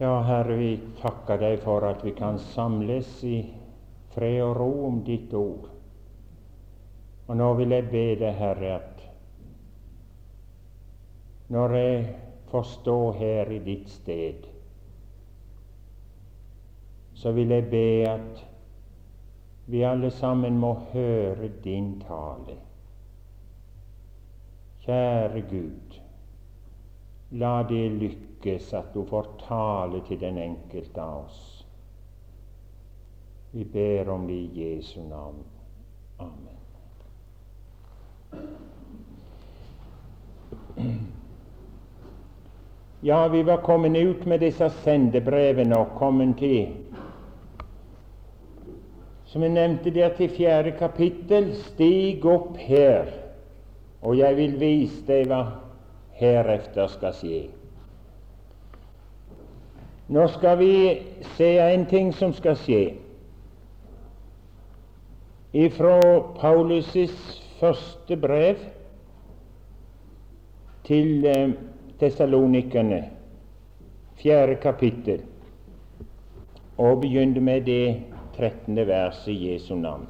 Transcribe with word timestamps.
Ja, 0.00 0.20
Herre, 0.22 0.54
vi 0.54 0.76
takker 1.00 1.40
deg 1.42 1.56
for 1.64 1.82
at 1.82 2.04
vi 2.06 2.12
kan 2.14 2.36
samles 2.38 3.08
i 3.26 3.40
fred 4.14 4.36
og 4.44 4.52
ro 4.60 4.68
om 4.86 5.00
ditt 5.02 5.32
ord. 5.34 5.64
Og 7.26 7.34
nå 7.40 7.48
vil 7.58 7.74
jeg 7.74 7.88
be 7.90 8.02
deg, 8.20 8.36
Herre, 8.38 8.76
at 8.76 9.02
når 11.50 11.74
jeg 11.80 12.04
får 12.52 12.68
stå 12.76 12.96
her 13.18 13.50
i 13.50 13.58
ditt 13.66 13.90
sted, 13.90 14.46
så 17.18 17.34
vil 17.34 17.50
jeg 17.56 17.66
be 17.74 17.90
at 18.06 18.46
vi 19.66 19.82
alle 19.82 20.14
sammen 20.14 20.62
må 20.62 20.76
høre 20.94 21.50
din 21.66 21.96
tale. 22.06 22.60
Kjære 24.86 25.42
Gud, 25.50 26.00
la 27.42 27.56
det 27.66 27.86
lykkes 27.98 28.27
lykkes 28.38 28.74
at 28.74 28.94
du 28.94 29.04
får 29.04 29.26
tale 29.48 30.02
til 30.08 30.20
den 30.20 30.38
enkelte 30.38 31.00
av 31.00 31.24
oss. 31.24 31.64
Vi 33.52 33.64
ber 33.64 34.08
om 34.08 34.26
det 34.26 34.34
i 34.34 34.62
Jesu 34.62 35.00
navn. 35.00 35.44
Amen. 36.18 36.58
Ja, 43.00 43.28
vi 43.28 43.42
var 43.42 43.56
kommet 43.56 43.96
ut 43.96 44.26
med 44.26 44.40
disse 44.40 44.70
sendebrevene 44.70 45.78
og 45.78 45.96
kommet 45.98 46.36
til 46.38 46.74
Som 49.28 49.42
jeg 49.42 49.52
nevnte 49.52 49.90
der 49.90 50.14
til 50.16 50.30
fjerde 50.30 50.72
kapittel 50.78 51.54
Stig 51.54 52.24
opp 52.24 52.56
her, 52.56 53.10
og 54.00 54.16
jeg 54.18 54.36
vil 54.36 54.54
vise 54.60 55.04
deg 55.06 55.28
hva 55.28 55.42
herefter 56.16 56.88
skal 56.88 57.12
skje. 57.12 57.42
Nå 60.08 60.24
skal 60.28 60.58
vi 60.58 60.74
se 61.36 61.58
en 61.60 61.84
ting 61.86 62.14
som 62.16 62.32
skal 62.32 62.56
skje. 62.56 62.82
Ifra 65.52 65.98
Paulus' 66.38 67.12
første 67.60 68.16
brev 68.16 68.62
til 70.88 71.28
eh, 71.28 71.52
tessalonikerne, 72.00 73.02
fjerde 74.16 74.56
kapittel, 74.62 75.22
og 76.78 77.02
begynner 77.04 77.44
med 77.44 77.68
det 77.68 78.02
trettende 78.36 78.86
verset 78.88 79.34
i 79.34 79.52
Jesu 79.52 79.74
navn. 79.76 80.06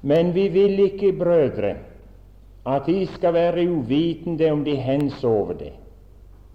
Men 0.00 0.32
vi 0.32 0.48
vil 0.48 0.86
ikke, 0.88 1.12
brødre, 1.12 1.76
at 2.66 2.86
de 2.86 3.02
skal 3.12 3.34
være 3.34 3.68
uvitende 3.68 4.50
om 4.50 4.64
de 4.64 4.76
hensover 4.80 5.52
det 5.52 5.74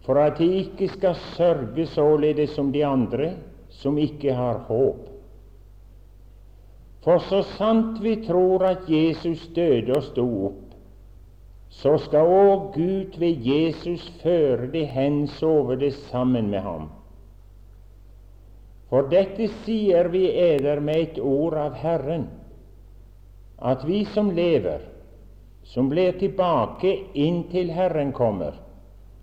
for 0.05 0.17
at 0.17 0.39
de 0.41 0.47
ikke 0.63 0.89
skal 0.89 1.15
sørge 1.35 1.85
således 1.85 2.55
som 2.55 2.71
de 2.73 2.85
andre 2.85 3.35
som 3.69 3.97
ikke 3.97 4.33
har 4.33 4.63
håp. 4.67 5.07
For 7.01 7.21
så 7.29 7.41
sant 7.57 8.01
vi 8.01 8.15
tror 8.25 8.65
at 8.65 8.89
Jesus 8.89 9.47
døde 9.55 9.95
og 9.95 10.03
sto 10.05 10.25
opp, 10.49 10.67
så 11.71 11.95
skal 12.03 12.29
òg 12.29 12.73
Gud 12.75 13.17
ved 13.21 13.45
Jesus 13.47 14.03
føre 14.21 14.67
de 14.73 14.83
hensovne 14.85 15.91
sammen 16.11 16.49
med 16.51 16.61
ham. 16.65 16.89
For 18.91 19.07
dette 19.07 19.47
sier 19.63 20.11
vi 20.11 20.25
eder 20.35 20.81
med 20.83 20.99
et 20.99 21.19
ord 21.23 21.55
av 21.57 21.77
Herren, 21.79 22.27
at 23.57 23.85
vi 23.87 24.03
som 24.05 24.33
lever, 24.35 24.83
som 25.63 25.87
blir 25.89 26.17
tilbake 26.19 26.91
inntil 27.15 27.71
Herren 27.71 28.11
kommer, 28.11 28.57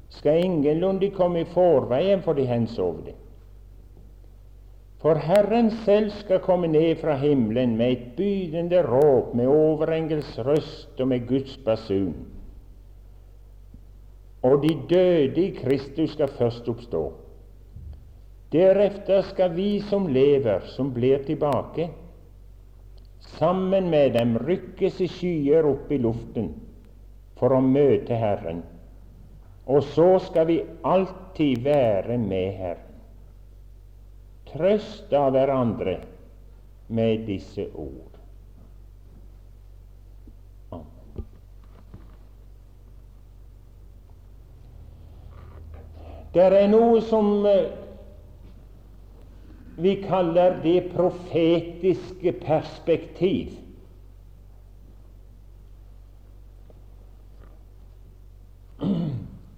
skal 0.08 0.44
ingenlunde 0.44 1.10
komme 1.10 1.40
i 1.40 1.48
forveien 1.52 2.22
for 2.24 2.38
de 2.38 2.46
hensovne. 2.48 3.14
For 4.98 5.14
Herren 5.14 5.70
selv 5.84 6.10
skal 6.10 6.40
komme 6.42 6.66
ned 6.66 6.96
fra 6.98 7.14
himmelen 7.20 7.76
med 7.76 7.92
et 7.92 8.06
bydende 8.16 8.82
råp, 8.82 9.34
med 9.34 9.46
overengels 9.46 10.38
røst 10.38 11.00
og 11.00 11.08
med 11.08 11.26
Guds 11.28 11.56
basun. 11.64 12.16
Og 14.42 14.62
de 14.62 14.74
døde 14.90 15.44
i 15.44 15.54
Kristus 15.54 16.16
skal 16.16 16.28
først 16.28 16.68
oppstå. 16.68 17.12
Deretter 18.52 19.22
skal 19.28 19.54
vi 19.54 19.80
som 19.80 20.06
lever, 20.06 20.66
som 20.74 20.90
blir 20.94 21.22
tilbake, 21.26 21.90
sammen 23.38 23.90
med 23.90 24.16
dem 24.16 24.36
rykkes 24.40 25.00
i 25.04 25.08
skyer 25.10 25.66
opp 25.68 25.92
i 25.92 25.98
luften 26.00 26.52
for 27.38 27.54
å 27.54 27.60
møte 27.62 28.16
Herren 28.18 28.64
og 29.68 29.82
så 29.82 30.18
skal 30.18 30.46
vi 30.48 30.62
alltid 30.84 31.64
være 31.64 32.18
med 32.18 32.52
Herren. 32.56 32.84
Trøst 34.48 35.12
av 35.12 35.34
hverandre 35.34 35.98
med 36.88 37.26
disse 37.28 37.66
ord. 37.76 38.16
Amen. 40.72 41.26
Det 46.32 46.48
er 46.48 46.72
noe 46.72 47.04
som 47.04 47.44
eh, 47.50 47.68
vi 49.76 49.98
kaller 50.08 50.56
det 50.64 50.80
profetiske 50.96 52.32
perspektiv. 52.40 53.52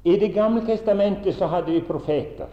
I 0.04 0.16
Det 0.16 0.28
gamle 0.28 0.64
testamentet 0.66 1.36
så 1.36 1.46
hadde 1.46 1.72
vi 1.72 1.80
profeter. 1.80 2.48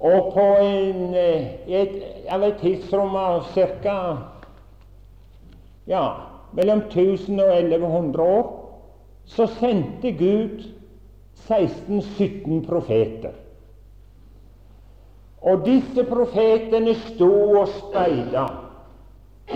Og 0.00 0.32
på 0.34 0.46
en, 0.64 1.14
eh, 1.14 1.46
et, 1.68 1.96
et 2.32 2.58
tidsrom 2.60 3.16
av 3.16 3.44
ca. 3.54 3.96
Ja, 5.86 6.04
mellom 6.52 6.82
1000 6.88 7.40
og 7.40 7.52
1100 7.56 8.22
år 8.22 8.46
så 9.24 9.46
sendte 9.46 10.12
Gud 10.12 10.64
16-17 11.48 12.66
profeter. 12.66 13.32
Og 15.40 15.64
disse 15.64 16.04
profetene 16.04 16.94
sto 16.94 17.30
og 17.60 17.68
speida 17.68 18.46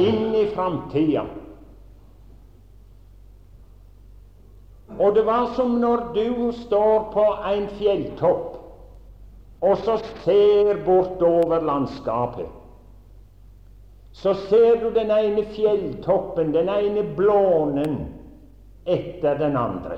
inn 0.01 0.33
i 0.35 0.47
framtida. 0.55 1.27
Og 4.99 5.15
det 5.15 5.25
var 5.27 5.55
som 5.57 5.79
når 5.81 6.11
du 6.15 6.53
står 6.65 7.09
på 7.15 7.25
en 7.51 7.67
fjelltopp 7.79 8.55
og 9.65 9.79
så 9.79 9.97
ser 10.25 10.83
bortover 10.85 11.63
landskapet. 11.65 12.49
Så 14.13 14.35
ser 14.49 14.77
du 14.83 14.91
den 14.95 15.11
ene 15.11 15.45
fjelltoppen, 15.55 16.53
den 16.55 16.69
ene 16.69 17.03
blånen 17.17 17.97
etter 18.85 19.39
den 19.41 19.57
andre. 19.57 19.97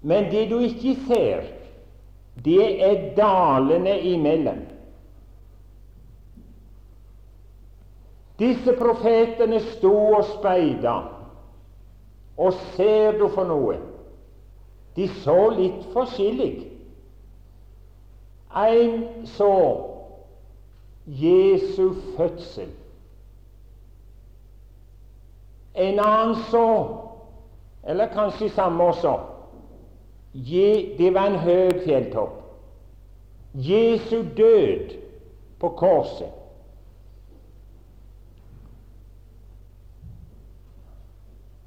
Men 0.00 0.28
det 0.32 0.48
du 0.50 0.58
ikke 0.64 0.96
ser, 1.06 1.46
det 2.44 2.66
er 2.82 3.06
dalene 3.16 3.94
imellom. 4.10 4.60
Disse 8.40 8.72
profetene 8.76 9.60
sto 9.76 9.94
og 10.16 10.24
speida. 10.34 10.98
Og 12.40 12.56
ser 12.74 13.18
du 13.20 13.26
for 13.28 13.44
noe? 13.44 13.76
De 14.96 15.06
så 15.20 15.36
litt 15.52 15.84
forskjellig. 15.92 16.54
En 18.56 19.04
så 19.28 19.52
Jesu 21.20 21.92
fødsel. 22.16 22.72
En 25.74 26.00
annen 26.02 26.34
så, 26.50 26.66
eller 27.84 28.10
kanskje 28.14 28.50
samme 28.56 28.84
også, 28.84 29.14
det 30.98 31.12
var 31.14 31.30
en 31.30 31.38
høy 31.44 31.70
fjelltopp. 31.84 32.40
Jesu 33.54 34.22
død 34.36 34.96
på 35.60 35.68
korset. 35.68 36.39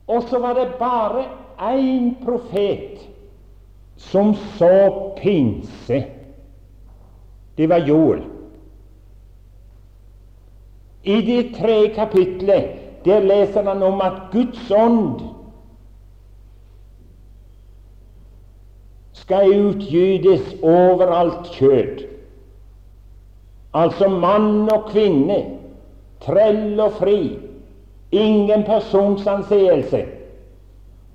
Og 0.07 0.23
så 0.29 0.39
var 0.39 0.53
det 0.53 0.75
bare 0.79 1.25
én 1.59 2.13
profet 2.25 2.99
som 3.97 4.35
så 4.35 5.13
pinse. 5.17 6.03
Det 7.57 7.69
var 7.69 7.77
Joel. 7.87 8.23
I 11.03 11.21
det 11.21 11.55
tre 11.55 11.93
kapitlet 11.95 12.79
der 13.05 13.19
leser 13.19 13.63
han 13.63 13.83
om 13.83 14.01
at 14.01 14.21
Guds 14.31 14.71
ånd 14.71 15.19
skal 19.23 19.51
utgytes 19.51 20.55
overalt 20.63 21.51
kjød. 21.55 22.05
Altså 23.73 24.07
mann 24.09 24.69
og 24.71 24.89
kvinne, 24.91 25.39
trell 26.23 26.79
og 26.79 26.99
fri, 26.99 27.17
Ingen 28.13 28.63
persons 28.63 29.27
anseelse 29.27 30.03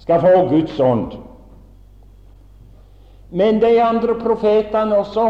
skal 0.03 0.21
få 0.21 0.49
Guds 0.51 0.81
ånd. 0.81 1.13
Men 3.31 3.61
de 3.61 3.75
andre 3.83 4.17
profetene 4.19 4.97
også, 4.99 5.27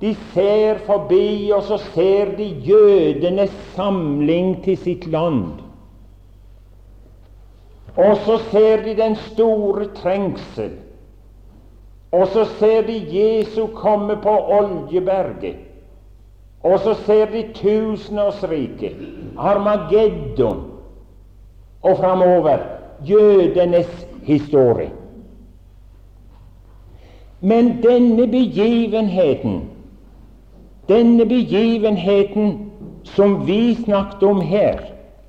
de 0.00 0.12
ser 0.34 0.82
forbi, 0.84 1.52
og 1.54 1.62
så 1.64 1.78
ser 1.94 2.34
de 2.36 2.48
jødenes 2.66 3.52
samling 3.76 4.58
til 4.64 4.76
sitt 4.76 5.06
land. 5.08 5.62
Og 7.96 8.18
så 8.26 8.36
ser 8.50 8.84
de 8.84 8.96
den 8.98 9.16
store 9.16 9.88
trengsel. 9.96 10.74
Og 12.12 12.26
så 12.28 12.44
ser 12.58 12.84
de 12.86 12.98
Jesu 13.12 13.66
komme 13.72 14.18
på 14.22 14.36
Oljeberget. 14.58 15.56
Og 16.66 16.80
så 16.80 16.94
ser 17.06 17.30
de 17.30 17.44
tusenårsriket, 17.54 18.96
Armageddon, 19.38 20.75
og 21.86 21.96
framover 21.96 22.58
jødenes 23.08 24.06
historie. 24.22 24.90
Men 27.40 27.82
denne 27.82 28.26
begivenheten, 28.26 29.70
denne 30.88 31.26
begivenheten 31.26 32.72
som 33.04 33.46
vi 33.46 33.74
snakket 33.74 34.22
om 34.22 34.40
her, 34.40 34.80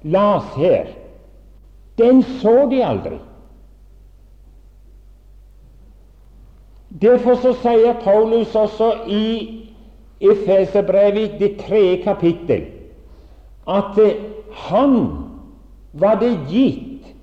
las 0.03 0.43
her, 0.57 0.85
den 1.97 2.23
så 2.23 2.67
de 2.71 2.85
aldri. 2.85 3.19
Derfor 7.01 7.35
så 7.35 7.53
sier 7.61 7.93
Paulus 8.03 8.55
også 8.55 8.93
i 9.07 9.53
Efeserbrevet, 10.21 11.37
det 11.39 11.57
tredje 11.61 12.01
kapittel, 12.03 12.65
at 13.67 13.99
han 14.53 15.26
var 15.99 16.19
det 16.21 16.33
gitt 16.49 17.13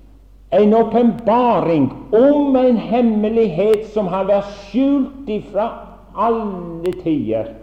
en 0.49 0.73
åpenbaring 0.73 1.91
om 2.11 2.55
en 2.55 2.77
hemmelighet 2.77 3.87
som 3.93 4.07
har 4.07 4.27
vært 4.29 4.51
skjult 4.67 5.29
ifra 5.29 5.67
alle 6.15 6.93
tider. 7.03 7.53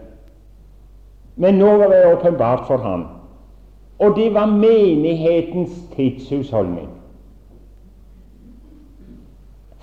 Men 1.35 1.57
nå 1.57 1.69
var 1.81 1.89
det 1.89 2.01
åpenbart 2.13 2.67
for 2.67 2.77
ham. 2.77 3.07
Og 3.99 4.17
det 4.17 4.33
var 4.33 4.51
menighetens 4.51 5.73
tidshusholdning. 5.95 6.89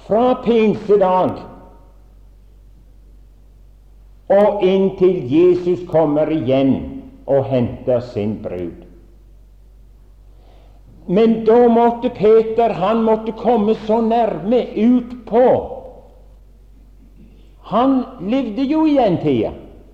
Fra 0.06 0.34
pinsedag 0.44 1.40
og 4.30 4.62
inntil 4.62 5.18
Jesus 5.30 5.82
kommer 5.90 6.30
igjen 6.30 6.74
og 7.26 7.44
henter 7.50 8.00
sin 8.00 8.38
brud. 8.42 8.89
Men 11.10 11.40
da 11.44 11.58
måtte 11.68 12.08
Peter 12.14 12.70
han 12.78 13.02
måtte 13.02 13.32
komme 13.34 13.74
så 13.86 13.98
nærme 14.06 14.60
utpå. 14.78 15.46
Han 17.72 17.96
levde 18.22 18.62
jo 18.70 18.84
i 18.86 18.94
den 18.94 19.18
tida 19.22 19.50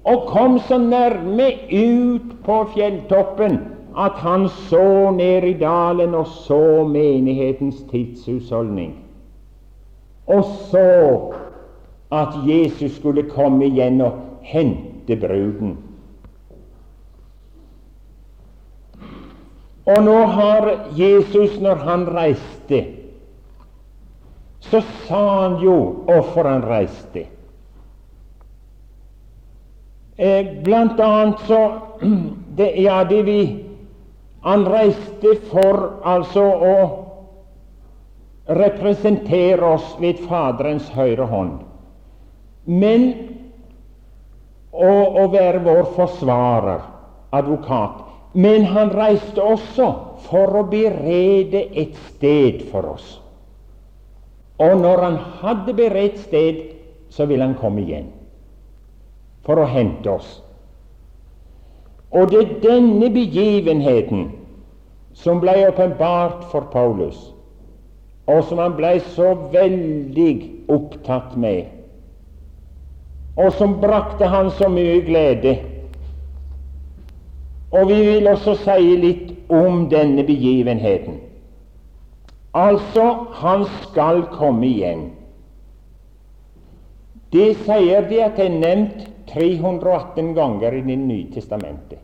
og 0.07 0.29
kom 0.29 0.59
så 0.69 0.77
nærme 0.79 1.49
ut 1.73 2.37
på 2.45 2.59
fjelltoppen 2.75 3.57
at 3.97 4.21
han 4.21 4.45
så 4.69 5.11
ned 5.17 5.45
i 5.49 5.57
dalen 5.59 6.15
og 6.15 6.27
så 6.27 6.85
menighetens 6.85 7.81
tidshusholdning. 7.91 8.93
Og 10.27 10.45
så 10.45 10.87
at 12.13 12.37
Jesus 12.47 13.01
skulle 13.01 13.25
komme 13.31 13.67
igjen 13.67 14.01
og 14.01 14.21
hente 14.43 15.17
bruden. 15.17 15.77
Og 19.87 20.03
nå 20.03 20.19
har 20.35 20.69
Jesus, 20.99 21.61
når 21.63 21.83
han 21.87 22.07
reiste, 22.11 22.83
så 24.67 24.81
sa 25.07 25.23
han 25.43 25.61
jo 25.63 25.77
hvorfor 26.09 26.49
han 26.51 26.65
reiste. 26.67 27.27
Eh, 30.17 30.49
blant 30.65 31.01
annet 31.01 31.45
så 31.47 31.61
det, 32.57 32.73
Ja, 32.81 33.05
det 33.05 33.23
vi 33.23 33.63
Han 34.47 34.63
reiste 34.71 35.33
for 35.51 35.99
altså 36.07 36.43
å 36.47 36.75
representere 38.47 39.73
oss 39.75 39.97
ved 39.99 40.21
Faderens 40.29 40.87
høyre 40.95 41.27
hånd. 41.27 41.57
Men 42.71 43.09
å, 44.71 44.93
å 45.19 45.27
være 45.33 45.65
vår 45.67 45.83
forsvarer, 45.97 46.87
advokat. 47.35 48.06
Men 48.37 48.67
han 48.69 48.91
reiste 48.93 49.41
også 49.41 49.87
for 50.27 50.59
å 50.61 50.67
berede 50.69 51.63
et 51.73 51.95
sted 52.11 52.67
for 52.69 52.91
oss. 52.97 53.07
Og 54.61 54.75
når 54.81 55.03
han 55.05 55.17
hadde 55.41 55.73
beredt 55.77 56.19
sted, 56.21 56.61
så 57.09 57.25
ville 57.29 57.45
han 57.45 57.57
komme 57.61 57.85
igjen 57.85 58.11
for 59.47 59.63
å 59.63 59.69
hente 59.71 60.11
oss. 60.11 60.41
Og 62.13 62.29
det 62.33 62.41
er 62.43 62.53
denne 62.65 63.09
begivenheten 63.15 64.29
som 65.17 65.41
ble 65.41 65.55
åpenbart 65.69 66.49
for 66.51 66.69
Paulus, 66.73 67.17
og 68.27 68.43
som 68.49 68.61
han 68.61 68.75
ble 68.77 68.99
så 69.15 69.33
veldig 69.53 70.33
opptatt 70.73 71.37
med, 71.41 71.71
og 73.37 73.53
som 73.57 73.79
brakte 73.81 74.29
han 74.33 74.51
så 74.59 74.69
mye 74.73 75.01
glede 75.07 75.57
og 77.77 77.89
vi 77.89 78.01
vil 78.07 78.29
også 78.31 78.55
si 78.65 78.97
litt 79.01 79.53
om 79.53 79.87
denne 79.93 80.25
begivenheten. 80.27 81.21
Altså, 82.57 83.05
han 83.37 83.67
skal 83.83 84.23
komme 84.33 84.65
igjen. 84.67 85.11
Det 87.33 87.51
sier 87.67 88.07
de 88.09 88.23
at 88.25 88.39
det 88.39 88.47
er 88.47 88.55
nevnt 88.63 89.03
318 89.29 90.33
ganger 90.37 90.73
i 90.79 90.85
Det 90.87 90.97
nye 91.09 91.27
testamentet. 91.35 91.99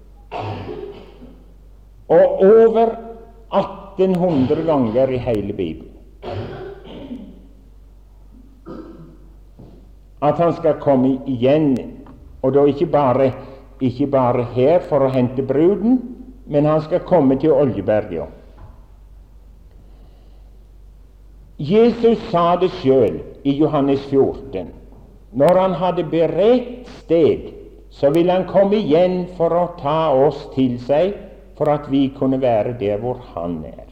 Og 2.08 2.42
over 2.44 2.92
1800 3.52 4.66
ganger 4.66 5.08
i 5.08 5.18
hele 5.18 5.52
Bibelen. 5.52 5.88
At 10.22 10.38
han 10.38 10.52
skal 10.54 10.76
komme 10.80 11.16
igjen, 11.26 11.78
og 12.42 12.54
da 12.54 12.66
ikke 12.68 12.86
bare 12.86 13.32
ikke 13.82 14.06
bare 14.12 14.44
her 14.54 14.84
for 14.88 15.04
å 15.04 15.10
hente 15.12 15.42
bruden, 15.46 15.98
men 16.46 16.66
han 16.68 16.82
skal 16.84 17.04
komme 17.08 17.38
til 17.40 17.54
Oljeberget. 17.54 18.38
Jesus 21.62 22.18
sa 22.32 22.56
det 22.58 22.72
sjøl 22.80 23.20
i 23.46 23.54
Johannes 23.54 24.02
14. 24.10 24.72
Når 25.38 25.60
han 25.60 25.76
hadde 25.78 26.04
beredt 26.10 26.88
sted, 26.98 27.52
så 27.92 28.10
ville 28.10 28.32
han 28.32 28.48
komme 28.50 28.80
igjen 28.80 29.26
for 29.36 29.54
å 29.54 29.68
ta 29.78 30.10
oss 30.26 30.40
til 30.56 30.78
seg, 30.82 31.14
for 31.58 31.70
at 31.70 31.86
vi 31.92 32.08
kunne 32.16 32.40
være 32.42 32.74
der 32.80 32.98
hvor 33.02 33.20
han 33.34 33.60
er. 33.68 33.86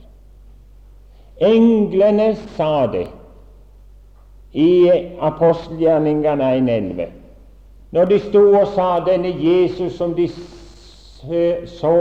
Englene 1.41 2.33
sa 2.57 2.87
det 2.91 3.07
i 4.53 4.91
apostelgjerningene 5.23 6.50
1.11. 6.59 7.20
Når 7.90 8.04
de 8.04 8.18
sto 8.23 8.42
og 8.54 8.68
sa 8.75 9.00
denne 9.06 9.32
Jesus 9.35 9.97
som 9.99 10.14
de 10.14 10.28
så 11.66 11.97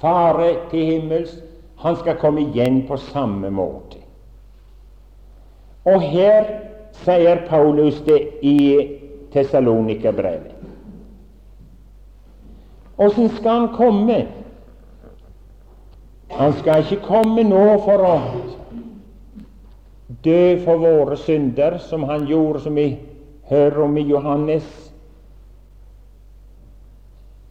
fare 0.00 0.52
til 0.70 0.84
himmels, 0.84 1.34
han 1.82 1.96
skal 1.96 2.16
komme 2.20 2.46
igjen 2.46 2.84
på 2.88 2.96
samme 3.10 3.50
måte. 3.50 3.98
Og 5.86 6.00
her 6.00 6.46
sier 7.04 7.42
Paulus 7.48 7.98
det 8.06 8.20
i 8.42 8.58
Tessalonika-brevet. 9.34 10.54
Åssen 12.98 13.28
skal 13.36 13.50
han 13.50 13.68
komme? 13.76 14.22
Han 16.30 16.54
skal 16.58 16.82
ikke 16.82 17.04
komme 17.04 17.44
nå 17.44 17.66
for 17.84 18.02
å 18.08 18.14
dø 20.24 20.56
for 20.64 20.80
våre 20.80 21.18
synder, 21.20 21.76
som 21.78 22.06
han 22.08 22.24
gjorde 22.26 22.64
som 22.64 22.78
i 22.80 22.88
hører 23.50 23.82
om 23.84 23.96
i 23.96 24.04
Johannes 24.08 24.66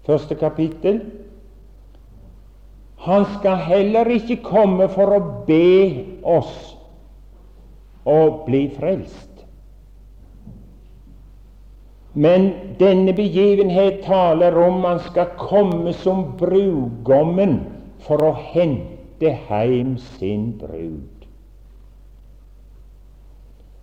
første 0.05 0.35
kapittel. 0.35 1.01
Han 3.05 3.25
skal 3.37 3.55
heller 3.55 4.09
ikke 4.09 4.41
komme 4.45 4.87
for 4.89 5.13
å 5.13 5.21
be 5.47 6.05
oss 6.25 6.75
å 8.05 8.19
bli 8.45 8.67
frelst. 8.77 9.31
Men 12.15 12.47
denne 12.79 13.11
begivenhet 13.13 14.05
taler 14.05 14.55
om 14.57 14.85
han 14.85 15.01
skal 15.09 15.33
komme 15.37 15.91
som 15.99 16.29
brudgommen 16.39 17.57
for 18.05 18.23
å 18.23 18.31
hente 18.53 19.33
heim 19.49 19.97
sin 20.15 20.53
brud. 20.61 21.25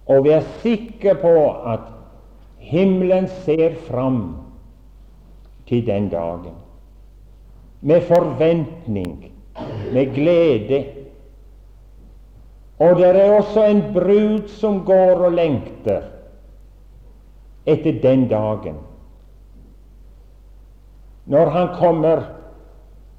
Og 0.08 0.24
vi 0.24 0.32
er 0.34 0.48
sikre 0.62 1.14
på 1.20 1.34
at 1.74 1.90
Himmelen 2.62 3.28
ser 3.42 3.74
fram 3.88 4.20
til 5.66 5.86
den 5.86 6.08
dagen 6.12 6.62
med 7.82 8.00
forventning, 8.00 9.32
med 9.92 10.14
glede. 10.14 10.84
Og 12.78 12.96
det 12.96 13.06
er 13.06 13.36
også 13.36 13.64
en 13.64 13.82
brud 13.92 14.48
som 14.48 14.84
går 14.84 15.24
og 15.26 15.32
lengter, 15.32 16.02
etter 17.66 17.98
den 18.02 18.28
dagen, 18.28 18.78
når 21.26 21.50
han 21.50 21.68
kommer 21.78 22.22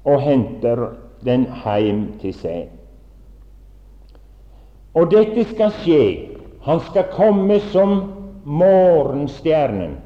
og 0.04 0.20
henter 0.20 0.88
den 1.24 1.46
hjem 1.64 2.06
til 2.20 2.34
seg. 2.36 2.72
Og 4.94 5.08
dette 5.12 5.44
skal 5.54 5.72
skje. 5.80 6.02
Han 6.64 6.80
skal 6.88 7.08
komme 7.12 7.56
som 7.72 7.96
morgenstjernen. 8.44 9.96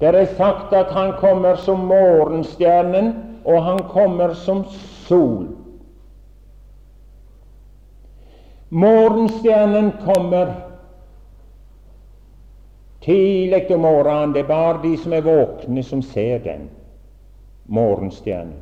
Det 0.00 0.08
er 0.08 0.26
sagt 0.36 0.72
at 0.74 0.90
han 0.90 1.12
kommer 1.20 1.56
som 1.56 1.86
morgenstjernen, 1.86 3.12
og 3.44 3.62
han 3.64 3.78
kommer 3.78 4.34
som 4.34 4.64
sol. 5.06 5.46
Morgenstjernen 8.68 9.92
kommer 10.04 10.54
tidlig 13.04 13.74
om 13.74 13.80
morgenen. 13.80 14.34
Det 14.34 14.42
er 14.42 14.48
bare 14.48 14.82
de 14.82 14.96
som 14.98 15.12
er 15.12 15.26
våkne, 15.26 15.82
som 15.82 16.02
ser 16.02 16.38
den. 16.38 16.70
Morgenstjernen. 17.66 18.58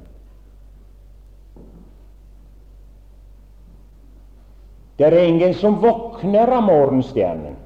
Det 4.98 5.06
er 5.06 5.22
ingen 5.24 5.54
som 5.54 5.80
våkner 5.80 6.50
av 6.52 6.62
morgenstjernen. 6.62 7.56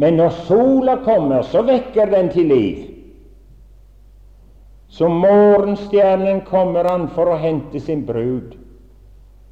Men 0.00 0.16
når 0.16 0.30
sola 0.46 0.94
kommer, 1.04 1.42
så 1.44 1.60
vekker 1.66 2.08
den 2.08 2.30
til 2.32 2.48
liv. 2.48 2.78
Som 4.88 5.18
morgenstjernen 5.20 6.40
kommer 6.48 6.88
han 6.88 7.04
for 7.12 7.28
å 7.30 7.36
hente 7.38 7.82
sin 7.84 8.06
brud. 8.08 8.56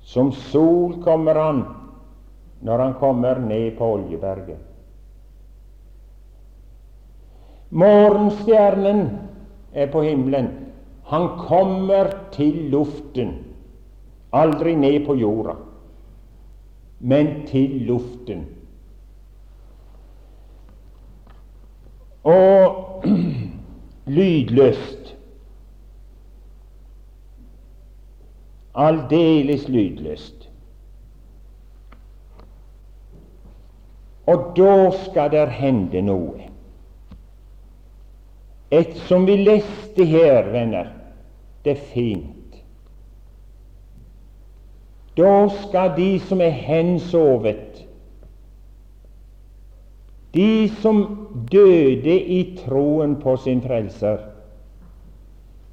Som 0.01 0.33
sol 0.49 0.97
kommer 1.05 1.37
han 1.37 1.61
når 2.65 2.85
han 2.87 2.97
kommer 2.99 3.39
ned 3.45 3.77
på 3.77 3.93
Oljeberget. 3.99 4.65
Morgenstjernen 7.69 9.05
er 9.77 9.93
på 9.93 10.03
himmelen. 10.03 10.49
Han 11.13 11.29
kommer 11.45 12.11
til 12.33 12.71
luften. 12.73 13.37
Aldri 14.33 14.75
ned 14.77 15.05
på 15.07 15.15
jorda, 15.17 15.55
men 17.01 17.45
til 17.49 17.79
luften. 17.89 18.43
Og 22.29 23.05
lydløst. 24.19 25.15
Aldeles 28.75 29.69
lydløst. 29.69 30.49
Og 34.29 34.53
da 34.57 34.91
skal 35.05 35.31
det 35.33 35.49
hende 35.57 36.03
noe. 36.05 36.51
Et 38.71 38.93
som 39.09 39.25
vi 39.27 39.39
leste 39.41 40.05
her, 40.05 40.51
venner, 40.53 40.91
det 41.65 41.73
er 41.79 41.87
fint. 41.95 42.59
Da 45.17 45.49
skal 45.63 45.97
de 45.97 46.11
som 46.21 46.41
er 46.45 46.53
hensovet, 46.53 47.68
de 50.35 50.69
som 50.83 50.99
døde 51.53 52.15
i 52.21 52.57
troen 52.59 53.17
på 53.23 53.37
sin 53.37 53.63
Frelser, 53.65 54.19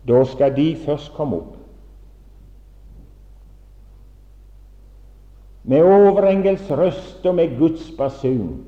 da 0.08 0.22
skal 0.30 0.56
de 0.56 0.68
først 0.86 1.14
komme 1.18 1.42
opp. 1.42 1.56
Med 5.66 5.82
overengels 5.82 6.70
røst 6.70 7.26
og 7.26 7.36
med 7.36 7.58
Guds 7.58 7.90
basun 7.98 8.62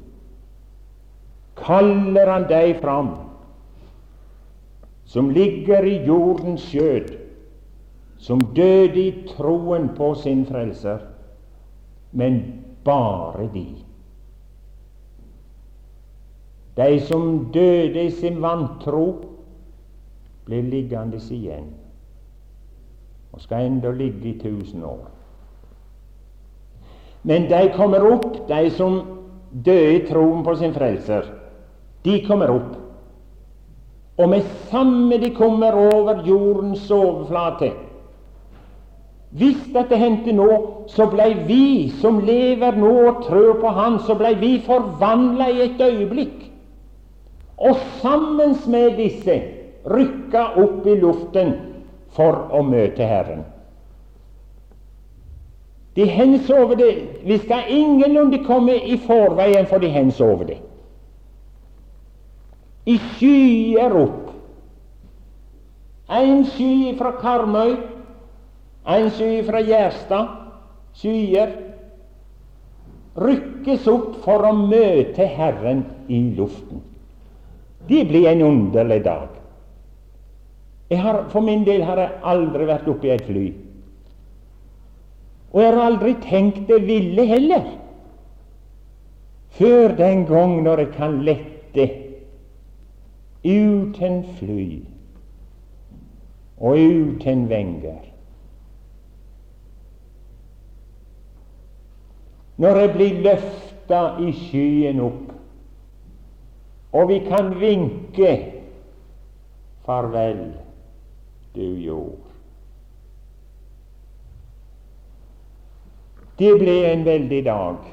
kaller 1.58 2.29
han 2.29 2.46
deg 2.50 2.75
fram, 2.82 3.13
som 5.06 5.29
ligger 5.34 5.86
i 5.86 6.01
jordens 6.06 6.65
skjød 6.70 7.15
som 8.17 8.41
døde 8.56 9.00
i 9.00 9.27
troen 9.29 9.89
på 9.96 10.13
sin 10.15 10.46
Frelser, 10.46 11.00
men 12.12 12.63
bare 12.84 13.50
de. 13.53 13.65
De 16.78 17.00
som 17.08 17.48
døde 17.54 18.04
i 18.06 18.12
sin 18.12 18.42
vantro, 18.42 19.06
ble 20.48 20.62
liggende 20.64 21.20
igjen 21.34 21.68
og 23.34 23.42
skal 23.44 23.68
enda 23.68 23.92
ligge 23.92 24.32
i 24.32 24.38
tusen 24.40 24.84
år. 24.88 25.10
Men 27.28 27.50
de 27.50 27.68
kommer 27.76 28.06
opp, 28.08 28.48
de 28.48 28.70
som 28.74 29.02
døde 29.52 29.98
i 29.98 30.06
troen 30.08 30.46
på 30.46 30.56
sin 30.58 30.74
Frelser. 30.74 31.28
De 32.06 32.22
kommer 32.26 32.54
opp. 32.54 32.72
Og 34.18 34.30
med 34.32 34.48
samme 34.72 35.20
de 35.22 35.30
kommer 35.36 35.76
over 35.76 36.24
jordens 36.26 36.88
overflate, 36.92 37.74
hvis 39.38 39.60
dette 39.74 39.98
hendte 40.00 40.32
nå, 40.32 40.48
så 40.88 41.06
blei 41.12 41.34
vi 41.46 41.90
som 42.02 42.22
lever 42.24 42.78
nå 42.80 42.94
og 43.10 43.26
trør 43.26 43.58
på 43.60 43.74
Han, 43.76 44.00
så 44.08 44.16
blei 44.16 44.34
vi 44.40 44.54
forvandla 44.64 45.50
i 45.52 45.66
et 45.66 45.82
øyeblikk. 45.84 46.47
Og 47.58 47.78
sammen 48.02 48.56
med 48.68 48.98
disse 48.98 49.42
rykka 49.88 50.44
opp 50.62 50.86
i 50.88 50.96
luften 51.02 51.54
for 52.14 52.48
å 52.54 52.62
møte 52.66 53.06
Herren. 53.08 53.44
De 55.98 56.06
hensover 56.06 56.78
det. 56.78 56.92
Vi 57.26 57.40
skal 57.42 57.72
ingenlunde 57.74 58.44
komme 58.46 58.76
i 58.78 59.00
forveien 59.02 59.66
for 59.66 59.82
de 59.82 59.90
hensover 59.90 60.52
det. 60.52 60.58
I 62.86 63.00
skyer 63.18 63.96
opp. 63.98 64.24
En 66.08 66.46
sky 66.48 66.94
fra 67.00 67.16
Karmøy 67.20 67.74
en 68.88 69.10
sky 69.12 69.42
fra 69.44 69.60
Gjerstad, 69.68 70.28
skyer, 70.96 71.50
rykkes 73.20 73.88
opp 73.92 74.22
for 74.24 74.46
å 74.48 74.54
møte 74.56 75.28
Herren 75.28 75.84
i 76.08 76.22
luften. 76.38 76.80
Det 77.88 78.06
blir 78.08 78.27
en 78.27 78.41
underlig 78.41 79.03
dag. 79.03 79.27
Har, 80.89 81.24
for 81.29 81.41
min 81.41 81.65
del 81.67 81.84
har 81.84 82.00
jeg 82.00 82.20
aldri 82.24 82.67
vært 82.67 82.88
oppe 82.88 83.10
i 83.10 83.13
et 83.15 83.25
fly. 83.27 83.46
Og 85.51 85.62
jeg 85.62 85.74
har 85.74 85.84
aldri 85.84 86.13
tenkt 86.24 86.67
det 86.70 86.82
ville 86.88 87.25
heller, 87.27 87.70
før 89.58 89.96
den 89.98 90.25
gang 90.29 90.60
når 90.63 90.84
jeg 90.84 90.91
kan 90.98 91.22
lette 91.27 91.88
uten 93.48 94.22
fly 94.38 94.67
og 96.58 96.77
uten 96.77 97.48
venger. 97.50 98.08
når 102.58 102.79
jeg 102.79 102.94
blir 102.94 103.20
løfta 103.25 104.01
i 104.22 104.32
skyen 104.34 105.01
opp, 105.06 105.27
og 106.98 107.10
vi 107.10 107.20
kan 107.27 107.51
vinke 107.60 108.32
farvel, 109.86 110.48
du 111.56 111.68
jord. 111.86 112.24
Det 116.39 116.54
ble 116.58 116.80
en 116.92 117.06
veldig 117.06 117.44
dag 117.46 117.86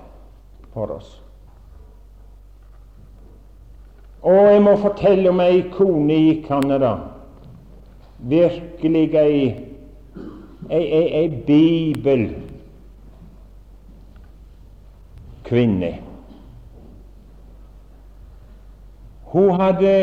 for 0.73 0.97
oss. 0.97 1.11
Og 4.25 4.41
jeg 4.49 4.63
må 4.65 4.73
fortelle 4.81 5.29
om 5.33 5.41
ei 5.45 5.61
kone 5.73 6.17
i 6.17 6.33
Canada. 6.47 6.95
Virkelig 8.25 9.05
ei, 9.21 9.45
ei, 10.71 10.85
ei, 10.85 11.07
ei 11.21 11.29
bibel 11.45 12.27
kvinne. 15.45 15.93
Hun 19.35 19.51
hadde, 19.61 19.95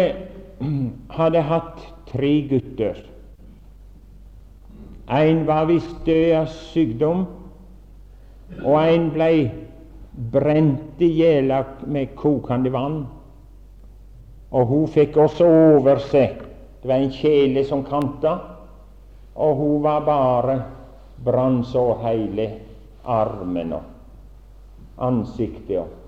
hadde 1.18 1.42
hatt 1.48 1.86
tre 2.12 2.32
gutter. 2.52 3.00
En 5.12 5.46
var 5.48 5.66
visst 5.72 6.06
død 6.06 6.36
av 6.40 6.52
sykdom, 6.52 7.26
og 8.62 8.78
en 8.82 9.10
ble 9.16 9.32
brent 10.32 11.02
i 11.04 11.10
hjel 11.22 11.52
med 11.88 12.16
kokende 12.20 12.72
vann. 12.72 13.02
Og 14.52 14.68
hun 14.68 14.88
fikk 14.92 15.16
også 15.24 15.48
over 15.48 16.02
seg 16.12 16.48
Det 16.82 16.90
var 16.90 16.98
en 16.98 17.12
kjele 17.14 17.62
som 17.64 17.84
kanta, 17.86 18.32
og 19.38 19.56
hun 19.60 19.84
var 19.84 20.02
bare 20.02 20.56
brannsår 21.24 22.00
hele 22.08 22.48
armen. 23.06 23.74
og 23.78 23.92
ansiktet. 25.02 26.01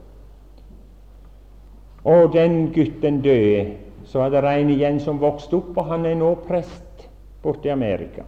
Og 2.03 2.33
den 2.33 2.71
gutten 2.73 3.21
døde. 3.21 3.77
Så 4.05 4.19
var 4.19 4.29
det 4.29 4.43
en 4.43 4.69
igjen 4.69 4.99
som 4.99 5.21
vokste 5.21 5.55
opp, 5.55 5.77
og 5.77 5.85
han 5.87 6.05
er 6.05 6.17
nå 6.19 6.33
prest 6.47 7.07
borte 7.43 7.69
i 7.69 7.71
Amerika. 7.71 8.25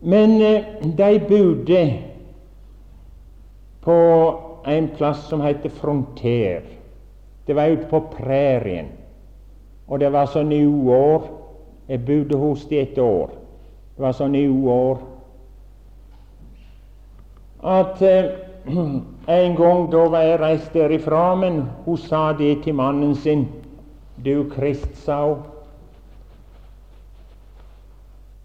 Men 0.00 0.40
eh, 0.42 0.64
de 0.82 1.20
bodde 1.28 1.82
på 3.80 3.98
en 4.66 4.88
plass 4.96 5.28
som 5.28 5.40
heter 5.40 5.68
Fronter. 5.68 6.62
Det 7.46 7.54
var 7.54 7.70
ute 7.70 7.86
på 7.90 8.00
prærien. 8.16 8.90
Og 9.86 10.00
det 10.00 10.10
var 10.12 10.26
sånn 10.30 10.52
i 10.52 10.62
uår. 10.64 11.28
Jeg 11.90 12.04
bodde 12.06 12.38
hos 12.38 12.66
dem 12.70 12.82
et 12.82 12.98
år. 12.98 13.32
Det 13.96 14.04
var 14.04 14.16
sånn 14.16 14.36
i 14.38 14.46
uår 14.48 15.00
at 17.60 18.02
eh, 18.02 18.24
en 19.30 19.54
gang 19.54 19.86
da 19.92 20.04
var 20.10 20.26
jeg 20.26 20.40
reist 20.40 20.74
derifra, 20.74 21.34
men 21.38 21.62
hun 21.84 21.98
sa 21.98 22.32
det 22.36 22.64
til 22.64 22.74
mannen 22.74 23.14
sin. 23.14 23.46
Du, 24.20 24.44
Krist, 24.50 24.90
sa 25.04 25.22
hun. 25.28 25.44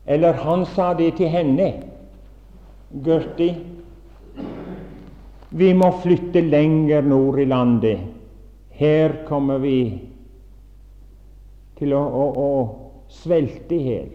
Eller 0.05 0.37
han 0.45 0.65
sa 0.75 0.93
det 0.93 1.15
til 1.17 1.31
henne. 1.33 1.71
Gerti, 3.05 3.49
vi 5.49 5.71
må 5.73 5.89
flytte 6.03 6.43
lenger 6.45 7.01
nord 7.01 7.39
i 7.41 7.47
landet. 7.49 8.05
Her 8.75 9.23
kommer 9.27 9.57
vi 9.63 9.79
til 11.79 11.95
å, 11.95 12.03
å, 12.03 12.25
å 12.35 12.51
svelte 13.11 13.75
i 13.75 13.81
hjel. 13.89 14.11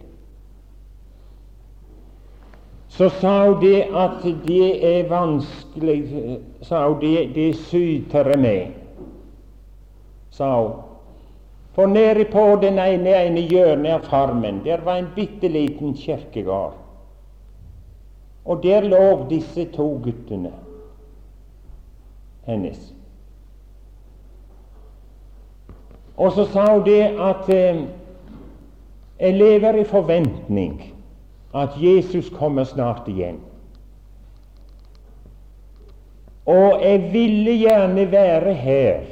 Så 3.00 3.08
sa 3.10 3.46
hun 3.46 3.60
det 3.62 3.86
at 3.96 4.24
det 4.44 4.66
er 4.84 5.06
vanskelig 5.08 6.00
sa 6.62 6.82
hun, 6.88 6.98
det, 7.00 7.30
det 7.34 7.54
syter 7.56 8.36
med, 8.36 8.74
sa 10.30 10.50
hun. 10.60 10.74
For 11.72 11.86
nede 11.86 12.26
på 12.28 12.44
den 12.60 12.76
ene, 12.76 13.14
ene 13.22 13.46
hjørnet 13.48 13.94
av 13.94 14.04
farmen 14.10 14.60
der 14.66 14.84
var 14.84 15.00
en 15.00 15.08
bitte 15.16 15.48
liten 15.48 15.96
kirkegård. 15.96 16.76
Og 18.44 18.62
der 18.62 18.84
lå 18.84 19.24
disse 19.32 19.64
to 19.72 19.88
guttene 20.04 20.52
hennes. 22.44 22.84
Og 26.20 26.36
så 26.36 26.50
sa 26.52 26.68
hun 26.74 26.84
det 26.84 27.02
at 27.16 27.48
eh, 27.48 27.84
jeg 29.20 29.40
lever 29.40 29.80
i 29.80 29.88
forventning 29.88 30.99
at 31.52 31.76
Jesus 31.80 32.30
kommer 32.30 32.64
snart 32.64 33.08
igjen. 33.08 33.40
Og 36.46 36.82
jeg 36.82 37.12
ville 37.12 37.54
gjerne 37.60 38.06
være 38.10 38.54
her 38.54 39.08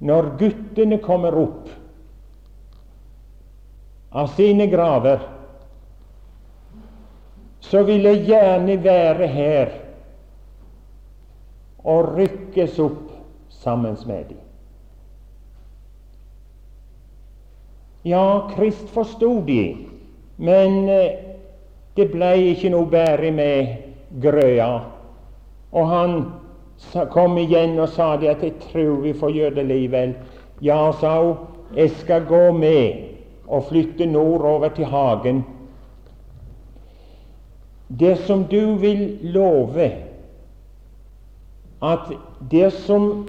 når 0.00 0.30
guttene 0.40 0.96
kommer 1.04 1.36
opp 1.36 1.68
av 4.10 4.30
sine 4.36 4.66
graver. 4.72 5.20
Så 7.60 7.82
vil 7.88 8.08
jeg 8.08 8.24
gjerne 8.30 8.78
være 8.82 9.28
her 9.30 9.74
og 11.84 12.14
rykkes 12.16 12.78
opp 12.82 13.10
sammen 13.60 13.96
med 14.08 14.32
dem. 14.32 14.40
Ja, 18.08 18.48
Krist 18.54 18.88
forsto 18.94 19.42
de, 19.44 19.60
men 20.40 20.88
eh, 20.88 21.18
det 21.96 22.08
ble 22.14 22.32
ikke 22.54 22.70
noe 22.72 22.88
bedre 22.88 23.30
med 23.34 24.20
grøa. 24.22 24.70
Og 25.76 25.88
han 25.90 26.14
kom 27.12 27.36
igjen 27.38 27.76
og 27.78 27.90
sa 27.92 28.16
det 28.16 28.30
at 28.32 28.42
'jeg 28.42 28.54
tror 28.72 29.02
vi 29.04 29.12
får 29.12 29.30
gjøre 29.30 29.54
det 29.54 29.66
likevel'. 29.66 30.14
Ja, 30.62 30.92
sa 30.92 31.22
hun, 31.22 31.36
'jeg 31.76 31.90
skal 31.90 32.24
gå 32.24 32.52
med 32.52 32.92
og 33.48 33.64
flytte 33.64 34.06
nordover 34.06 34.68
til 34.68 34.84
hagen'. 34.84 35.42
Dersom 38.00 38.44
du 38.44 38.74
vil 38.74 39.18
love 39.22 39.90
at 41.82 42.12
dersom 42.50 43.28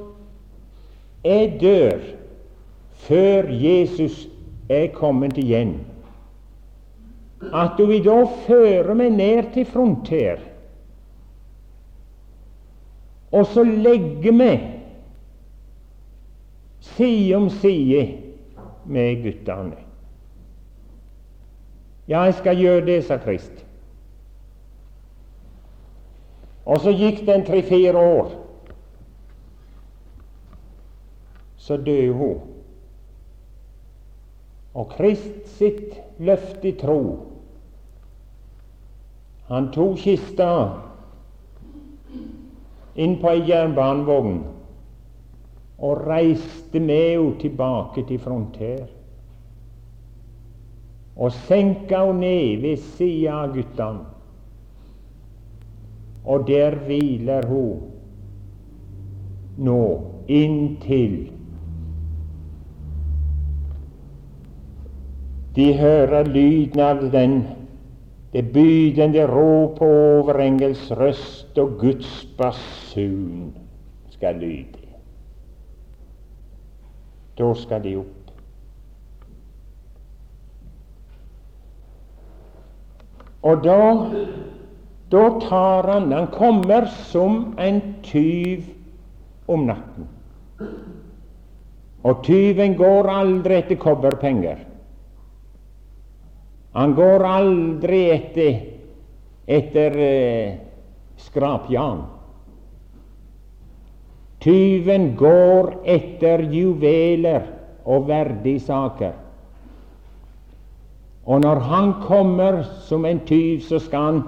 jeg 1.24 1.58
dør 1.62 2.00
før 2.94 3.50
Jesus 3.50 4.28
er 4.70 4.88
kommet 4.88 5.38
igjen, 5.38 5.80
at 7.50 7.78
du 7.78 7.88
vil 7.90 8.04
da 8.06 8.22
føre 8.46 8.94
meg 8.96 9.16
ned 9.18 9.54
til 9.56 9.66
Fronter 9.66 10.52
og 13.32 13.48
så 13.48 13.64
legge 13.64 14.34
meg 14.36 14.64
side 16.84 17.36
om 17.38 17.48
side 17.62 18.04
med 18.86 19.24
guttene. 19.24 19.80
Ja, 22.10 22.26
jeg 22.28 22.36
skal 22.42 22.60
gjøre 22.60 22.86
det, 22.86 22.98
sa 23.08 23.18
Krist. 23.24 23.62
Og 26.66 26.82
så 26.84 26.92
gikk 26.92 27.24
det 27.26 27.36
en 27.36 27.46
tre-fire 27.48 27.98
år. 27.98 28.34
Så 31.62 31.78
døde 31.78 32.12
hun. 32.18 32.42
Og 34.76 34.92
Krist 34.92 35.48
sitt 35.56 35.96
løfte 36.20 36.68
i 36.68 36.76
tro 36.80 37.31
Han 39.52 39.68
tok 39.76 39.98
kista 40.00 40.48
inn 42.96 43.18
på 43.20 43.34
ei 43.34 43.42
jernbanevogn 43.50 44.38
og 45.82 46.06
reiste 46.08 46.80
med 46.80 47.04
henne 47.10 47.36
tilbake 47.42 48.06
til 48.08 48.22
Fronter. 48.24 48.86
Og 51.20 51.36
senka 51.50 52.06
henne 52.06 52.24
ned 52.24 52.64
ved 52.64 52.88
sida 52.96 53.42
av 53.42 53.52
guttene. 53.58 54.08
Og 56.32 56.48
der 56.48 56.78
hviler 56.86 57.48
hun 57.50 57.88
nå 59.62 59.84
inntil 60.32 61.32
de 65.56 65.74
hører 65.76 66.24
lyden 66.24 66.80
av 66.80 67.02
den 67.12 67.42
det 68.34 68.46
bydende 68.54 69.26
rop 69.28 69.82
og 69.82 69.98
overengels 70.22 70.92
røst 70.92 71.58
og 71.60 71.78
Guds 71.80 72.26
basun 72.38 73.52
skal 74.10 74.36
lyde. 74.40 74.88
Da 77.38 77.54
skal 77.54 77.84
de 77.84 77.96
opp. 78.00 78.18
Og 83.42 83.64
da 83.66 83.80
da 85.12 85.40
tar 85.44 85.88
han 85.92 86.12
Han 86.12 86.28
kommer 86.28 86.86
som 86.86 87.56
en 87.60 87.82
tyv 88.04 88.64
om 89.48 89.66
natten. 89.68 90.08
Og 92.04 92.24
tyven 92.24 92.78
går 92.78 93.10
aldri 93.10 93.58
etter 93.60 93.76
kobberpenger. 93.76 94.71
Han 96.74 96.96
går 96.96 97.26
aldri 97.28 98.02
etter, 98.14 98.60
etter 99.48 99.98
eh, 100.00 100.54
skrapjern. 101.20 102.06
Tyven 104.42 105.12
går 105.20 105.74
etter 105.86 106.46
juveler 106.50 107.44
og 107.86 108.08
verdisaker. 108.08 109.18
Og 111.26 111.44
når 111.44 111.60
han 111.70 111.92
kommer 112.08 112.64
som 112.88 113.06
en 113.06 113.20
tyv, 113.28 113.60
så 113.62 113.80
skal 113.80 114.08
han 114.08 114.24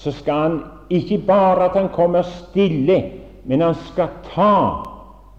så 0.00 0.12
skal 0.16 0.34
han 0.34 0.60
ikke 0.90 1.18
bare 1.26 1.64
at 1.64 1.76
han 1.76 1.88
kommer 1.92 2.22
stille, 2.22 3.02
men 3.44 3.60
han 3.60 3.74
skal 3.74 4.08
ta 4.32 4.54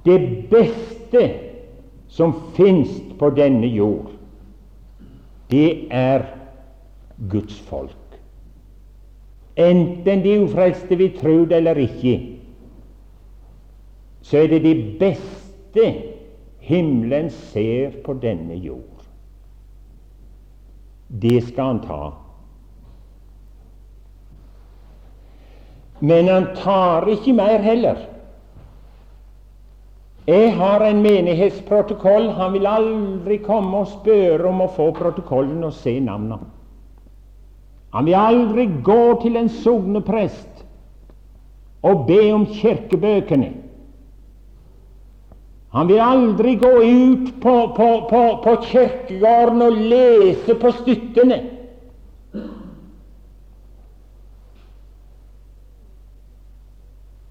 det 0.05 0.19
beste 0.51 1.23
som 2.07 2.35
fins 2.53 2.91
på 3.19 3.29
denne 3.33 3.67
jord. 3.67 4.11
Det 5.51 5.87
er 5.91 6.23
Guds 7.29 7.59
folk. 7.59 7.97
Enten 9.59 10.23
de 10.23 10.37
ufrelste 10.43 10.95
vil 10.97 11.17
tro 11.17 11.43
det 11.45 11.57
eller 11.59 11.81
ikke, 11.83 12.15
så 14.21 14.37
er 14.37 14.47
det 14.47 14.61
det 14.63 14.77
beste 14.99 15.85
himmelen 16.61 17.29
ser 17.29 17.99
på 18.05 18.13
denne 18.21 18.55
jord. 18.55 19.03
Det 21.21 21.41
skal 21.43 21.73
han 21.73 21.81
ta. 21.83 22.03
Men 25.99 26.29
han 26.31 26.47
tar 26.55 27.09
ikke 27.11 27.33
mer 27.33 27.61
heller. 27.61 27.99
Jeg 30.27 30.53
har 30.55 30.83
en 30.85 31.01
menighetsprotokoll. 31.01 32.29
Han 32.37 32.53
vil 32.53 32.67
aldri 32.69 33.39
komme 33.41 33.81
og 33.81 33.89
spørre 33.95 34.49
om 34.49 34.61
å 34.61 34.69
få 34.75 34.91
protokollen 34.97 35.63
og 35.65 35.73
se 35.73 35.97
navnene. 35.99 36.45
Han 37.91 38.05
vil 38.07 38.15
aldri 38.15 38.67
gå 38.85 39.01
til 39.23 39.35
en 39.35 39.49
sogneprest 39.51 40.61
og 41.83 42.05
be 42.07 42.21
om 42.31 42.45
kirkebøkene. 42.47 43.49
Han 45.71 45.87
vil 45.87 45.99
aldri 46.03 46.55
gå 46.59 46.71
ut 46.83 47.27
på, 47.41 47.55
på, 47.75 47.89
på, 48.09 48.21
på 48.43 48.55
kirkegården 48.67 49.65
og 49.65 49.81
lese 49.91 50.55
på 50.59 50.71
styttene. 50.81 51.39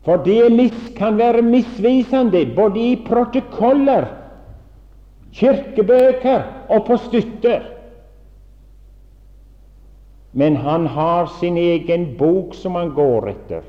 For 0.05 0.17
det 0.25 0.73
kan 0.97 1.19
være 1.19 1.43
misvisende 1.43 2.47
både 2.57 2.81
i 2.81 3.03
protokoller, 3.07 4.07
kirkebøker 5.33 6.43
og 6.69 6.87
på 6.87 6.97
støtter. 6.97 7.61
Men 10.33 10.57
han 10.57 10.87
har 10.87 11.27
sin 11.41 11.57
egen 11.57 12.15
bok 12.19 12.55
som 12.55 12.75
han 12.75 12.95
går 12.95 13.29
etter, 13.29 13.63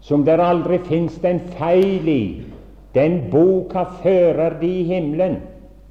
som 0.00 0.24
der 0.24 0.42
aldri 0.42 0.78
fins 0.84 1.18
en 1.24 1.40
feil 1.58 2.08
i. 2.08 2.42
Den 2.94 3.30
boka 3.30 3.84
fører 4.02 4.58
de 4.60 4.68
i 4.80 4.82
himmelen. 4.88 5.40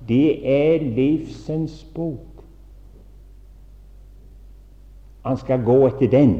Det 0.08 0.39
er 0.47 0.84
livsens 0.84 1.84
bok. 1.95 2.43
Han 5.23 5.38
skal 5.38 5.63
gå 5.63 5.77
etter 5.88 6.12
den. 6.12 6.36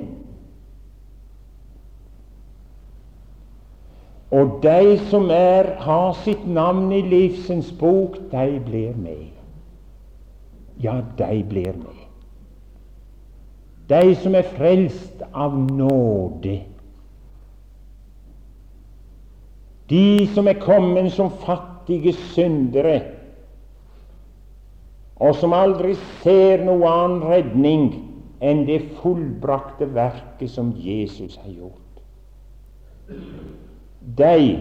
Og 4.34 4.60
de 4.64 4.98
som 5.12 5.30
er, 5.30 5.76
har 5.86 6.14
sitt 6.24 6.46
navn 6.50 6.88
i 6.96 7.04
livsens 7.06 7.70
bok, 7.78 8.18
de 8.32 8.60
blir 8.66 8.96
med. 8.98 9.30
Ja, 10.82 11.02
de 11.18 11.44
blir 11.50 11.76
med. 11.78 12.00
De 13.90 14.16
som 14.18 14.34
er 14.36 14.48
frelst 14.56 15.22
av 15.34 15.54
nåde. 15.54 16.56
De 19.90 20.26
som 20.34 20.50
er 20.50 20.58
kommet 20.64 21.12
som 21.14 21.30
fattige 21.44 22.16
syndere, 22.34 23.02
og 25.22 25.36
som 25.38 25.54
aldri 25.54 25.94
ser 26.24 26.64
noe 26.66 26.90
annen 26.90 27.22
redning 27.30 27.86
enn 28.44 28.66
det 28.68 28.82
fullbrakte 29.04 29.86
verket 29.94 30.52
som 30.52 30.74
Jesus 30.80 31.38
har 31.44 31.54
gjort. 31.54 32.02
De 34.04 34.60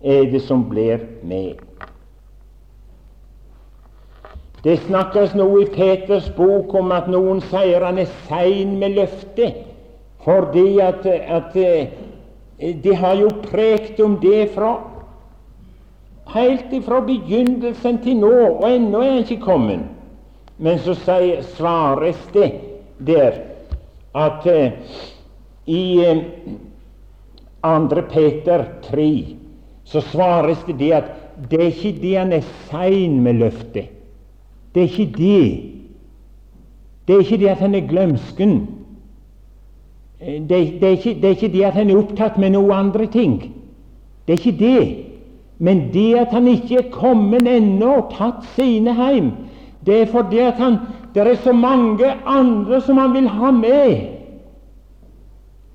er 0.00 0.30
det 0.30 0.42
som 0.42 0.62
blir 0.68 1.02
med. 1.22 1.58
Det 4.64 4.76
snakkes 4.84 5.32
noe 5.34 5.62
i 5.62 5.70
Peters 5.72 6.28
bok 6.36 6.74
om 6.76 6.92
at 6.92 7.08
noen 7.08 7.40
sier 7.48 7.80
han 7.84 7.98
er 7.98 8.10
sein 8.28 8.76
med 8.78 8.98
løftet, 8.98 9.62
fordi 10.24 10.80
at, 10.84 11.06
at 11.06 11.56
eh, 11.56 11.92
de 12.84 12.94
har 12.94 13.16
jo 13.16 13.30
prekt 13.46 14.00
om 14.04 14.18
det 14.20 14.50
fra 14.54 14.74
helt 16.34 16.72
ifra 16.76 17.00
begynnelsen 17.00 18.02
til 18.04 18.20
nå, 18.20 18.34
og 18.60 18.66
ennå 18.68 19.00
er 19.00 19.14
han 19.14 19.24
ikke 19.24 19.40
kommet. 19.42 19.86
Men 20.60 20.78
så 20.84 20.94
sier, 20.94 21.40
svares 21.56 22.20
det 22.34 22.50
der 23.00 23.40
at 24.14 24.44
uh, 24.44 24.98
i 25.66 25.82
uh, 26.04 26.20
2. 27.62 28.02
Peter 28.10 28.64
3 28.82 29.36
så 29.84 30.00
svares 30.00 30.58
det 30.66 30.78
det 30.78 30.92
at 30.92 31.04
det 31.50 31.60
er 31.60 31.66
ikke 31.72 31.98
det 32.02 32.16
han 32.18 32.32
er 32.32 32.44
sein 32.70 33.20
med 33.20 33.32
løftet. 33.40 33.88
Det 34.74 34.82
er 34.82 34.88
ikke 34.88 35.12
det. 35.16 35.62
Det 37.08 37.14
er 37.14 37.18
ikke 37.18 37.38
det 37.38 37.48
at 37.48 37.58
han 37.58 37.74
er 37.74 37.88
glømsken. 37.88 38.68
Det, 40.20 40.48
det, 40.48 40.82
er 40.82 40.88
ikke, 40.88 41.14
det 41.14 41.24
er 41.24 41.28
ikke 41.28 41.52
det 41.52 41.64
at 41.64 41.72
han 41.72 41.90
er 41.90 41.96
opptatt 41.96 42.38
med 42.38 42.50
noen 42.50 42.72
andre 42.72 43.06
ting. 43.06 43.38
Det 44.26 44.34
er 44.34 44.38
ikke 44.38 44.58
det. 44.58 44.96
Men 45.58 45.88
det 45.92 46.14
at 46.16 46.32
han 46.32 46.48
ikke 46.48 46.76
er 46.78 46.90
kommet 46.92 47.48
ennå 47.48 47.92
og 47.96 48.12
tatt 48.16 48.44
sine 48.54 48.94
hjem, 48.96 49.32
det 49.86 50.02
er 50.02 50.06
fordi 50.12 50.38
at 50.38 50.60
han, 50.60 50.78
det 51.14 51.26
er 51.26 51.34
så 51.44 51.52
mange 51.52 52.12
andre 52.26 52.80
som 52.80 52.98
han 52.98 53.12
vil 53.12 53.28
ha 53.28 53.50
med. 53.50 53.96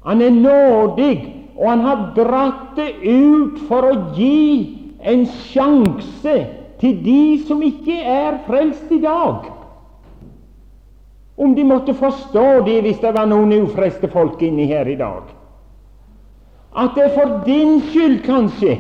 Han 0.06 0.22
er 0.22 0.30
nådig 0.30 1.35
og 1.56 1.70
han 1.70 1.84
har 1.86 2.02
dratt 2.16 2.76
det 2.76 2.90
ut 3.02 3.62
for 3.70 3.88
å 3.88 3.96
gi 4.16 4.96
en 5.00 5.24
sjanse 5.48 6.36
til 6.82 6.98
de 7.06 7.22
som 7.48 7.62
ikke 7.64 7.96
er 7.96 8.42
frelst 8.48 8.92
i 8.92 9.00
dag. 9.04 9.48
Om 11.36 11.56
de 11.56 11.64
måtte 11.68 11.96
forstå 11.96 12.48
det 12.68 12.82
hvis 12.84 13.00
det 13.04 13.14
var 13.16 13.28
noen 13.32 13.54
ufrelste 13.66 14.10
folk 14.12 14.44
inni 14.44 14.68
her 14.72 14.88
i 14.88 14.98
dag. 15.00 15.32
At 16.76 16.96
det 16.96 17.08
er 17.08 17.16
for 17.16 17.40
din 17.48 17.80
skyld, 17.88 18.20
kanskje, 18.26 18.76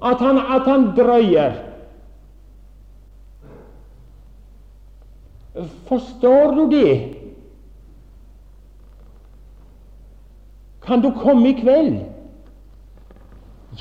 at 0.00 0.20
han, 0.20 0.38
at 0.38 0.68
han 0.68 0.90
drøyer. 0.96 1.58
Forstår 5.88 6.54
du 6.56 6.64
det? 6.72 7.15
Kan 10.86 11.00
du 11.02 11.10
komme 11.10 11.48
i 11.48 11.52
kveld? 11.52 11.98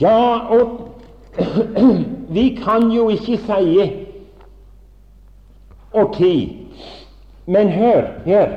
Ja, 0.02 0.38
og 0.50 0.90
vi 2.36 2.50
kan 2.64 2.92
jo 2.92 3.10
ikke 3.10 3.38
si 3.38 3.92
og 5.94 6.16
ti. 6.18 6.58
Men 7.46 7.70
hør 7.70 8.08
her. 8.26 8.56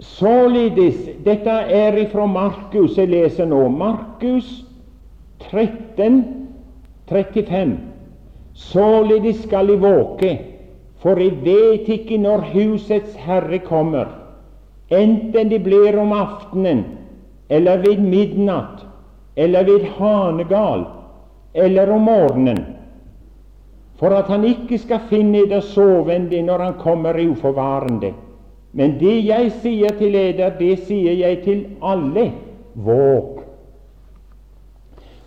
Således 0.00 0.94
Dette 1.24 1.50
er 1.50 1.96
ifra 1.96 2.26
Markus 2.26 2.98
jeg 2.98 3.08
leser 3.08 3.46
nå. 3.46 3.68
Markus 3.68 4.64
13, 5.50 6.24
35. 7.08 7.78
Således 8.54 9.42
skal 9.42 9.68
de 9.68 9.78
våke, 9.80 10.38
for 10.98 11.14
de 11.14 11.30
vet 11.44 11.88
ikke 11.88 12.18
når 12.18 12.50
husets 12.52 13.14
herre 13.14 13.58
kommer 13.58 14.27
enten 14.90 15.48
det 15.48 15.58
blir 15.64 15.98
om 15.98 16.12
aftenen 16.12 16.84
eller 17.48 17.78
ved 17.78 18.00
midnatt 18.00 18.84
eller 19.36 19.64
ved 19.64 19.84
hanegal 19.98 20.84
eller 21.52 21.90
om 21.90 22.00
morgenen, 22.00 22.64
for 23.98 24.14
at 24.14 24.28
han 24.28 24.44
ikke 24.44 24.78
skal 24.78 25.00
finne 25.10 25.42
eder 25.46 25.60
sovende 25.60 26.42
når 26.42 26.58
han 26.58 26.74
kommer 26.78 27.18
uforvarende. 27.30 28.12
Men 28.72 28.98
det 29.00 29.24
jeg 29.26 29.52
sier 29.62 29.94
til 29.98 30.14
eder, 30.14 30.52
det 30.58 30.78
sier 30.86 31.16
jeg 31.18 31.42
til 31.44 31.64
alle 31.82 32.30
våg. 32.74 33.40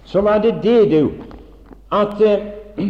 Så 0.05 0.21
var 0.21 0.37
det 0.43 0.59
det, 0.63 0.91
du, 0.91 1.11
at 1.91 2.21
uh, 2.21 2.85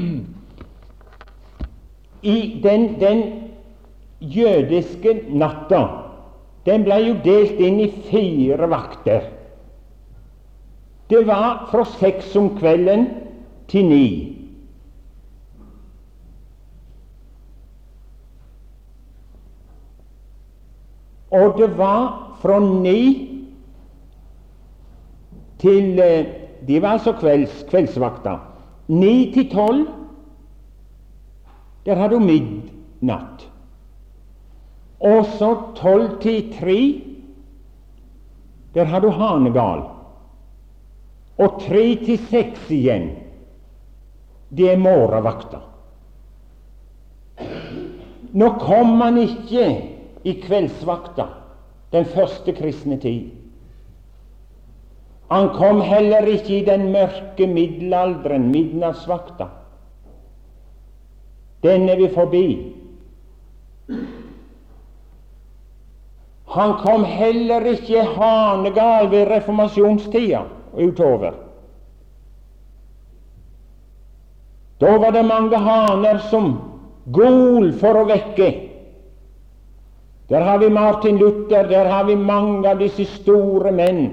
i 2.36 2.62
den, 2.64 3.00
den 3.00 3.24
jødiske 4.22 5.22
natta 5.30 6.01
den 6.66 6.84
ble 6.86 6.98
jo 7.02 7.16
delt 7.26 7.60
inn 7.62 7.80
i 7.82 7.90
fire 8.10 8.70
vakter. 8.70 9.26
Det 11.10 11.24
var 11.28 11.68
fra 11.72 11.86
seks 11.98 12.36
om 12.40 12.54
kvelden 12.60 13.08
til 13.72 13.90
ni. 13.90 14.08
Og 21.32 21.58
det 21.58 21.72
var 21.78 22.38
fra 22.42 22.60
ni 22.60 23.02
til 25.62 26.00
eh, 26.00 26.26
De 26.68 26.82
var 26.82 27.00
altså 27.00 27.16
kvelds, 27.18 27.64
kveldsvakta. 27.70 28.36
Ni 28.88 29.32
til 29.34 29.48
tolv, 29.50 29.88
der 31.86 31.98
hadde 31.98 32.16
du 32.16 32.20
midnatt. 32.22 33.51
Og 35.02 35.26
så 35.26 35.50
tolv 35.76 36.20
til 36.22 36.52
tre, 36.54 36.78
der 38.74 38.86
har 38.86 39.02
du 39.02 39.10
Hanegal. 39.10 39.84
Og 41.42 41.60
tre 41.64 41.84
til 42.06 42.20
seks 42.30 42.70
igjen, 42.70 43.10
det 44.54 44.70
er 44.74 44.82
morgenvakta. 44.82 45.64
Nå 48.32 48.50
kom 48.62 49.02
han 49.02 49.18
ikke 49.18 49.66
i 50.24 50.36
kveldsvakta, 50.44 51.26
den 51.92 52.06
første 52.06 52.54
kristne 52.56 53.00
tid. 53.02 53.32
Han 55.32 55.50
kom 55.56 55.82
heller 55.82 56.28
ikke 56.28 56.58
i 56.60 56.66
den 56.68 56.92
mørke 56.92 57.48
middelalderen, 57.48 58.50
midnattsvakta. 58.52 59.48
Den 61.64 61.90
er 61.90 61.96
vi 61.96 62.10
forbi. 62.14 62.46
Han 66.52 66.74
kom 66.84 67.04
heller 67.04 67.64
ikke 67.66 68.02
hanegal 68.04 69.08
ved 69.12 69.30
reformasjonstida 69.30 70.42
utover. 70.74 71.32
Da 74.82 74.98
var 74.98 75.12
det 75.12 75.24
mange 75.26 75.58
haner 75.58 76.20
som 76.28 76.50
gol 77.06 77.70
for 77.80 78.02
å 78.02 78.08
vekke. 78.10 78.50
Der 80.28 80.44
har 80.48 80.60
vi 80.60 80.70
Martin 80.70 81.22
Luther, 81.22 81.70
der 81.70 81.88
har 81.88 82.04
vi 82.10 82.16
mange 82.16 82.68
av 82.68 82.84
disse 82.84 83.06
store 83.06 83.72
menn. 83.72 84.04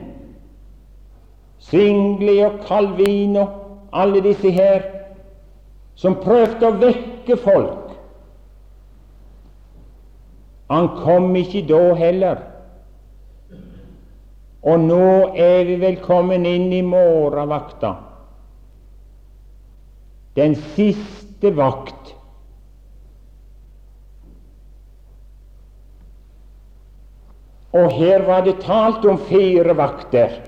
Singli 1.59 2.37
og 2.47 2.63
Calvino, 2.69 3.49
alle 3.91 4.23
disse 4.23 4.51
her, 4.55 4.87
som 5.99 6.21
prøvde 6.23 6.71
å 6.71 6.79
vekke 6.79 7.41
folk 7.43 7.78
Han 10.69 10.89
kom 11.01 11.33
ikke 11.37 11.65
da 11.69 11.83
heller. 11.97 12.43
Og 14.69 14.83
nå 14.85 15.09
er 15.39 15.65
vi 15.65 15.79
velkommen 15.81 16.45
inn 16.49 16.69
i 16.75 16.83
morgenvakta. 16.85 17.95
Den 20.37 20.57
siste 20.75 21.53
vakt. 21.57 22.13
Og 27.79 27.93
her 27.93 28.25
var 28.27 28.45
det 28.45 28.59
talt 28.65 29.05
om 29.09 29.19
fire 29.29 29.77
vakter. 29.77 30.39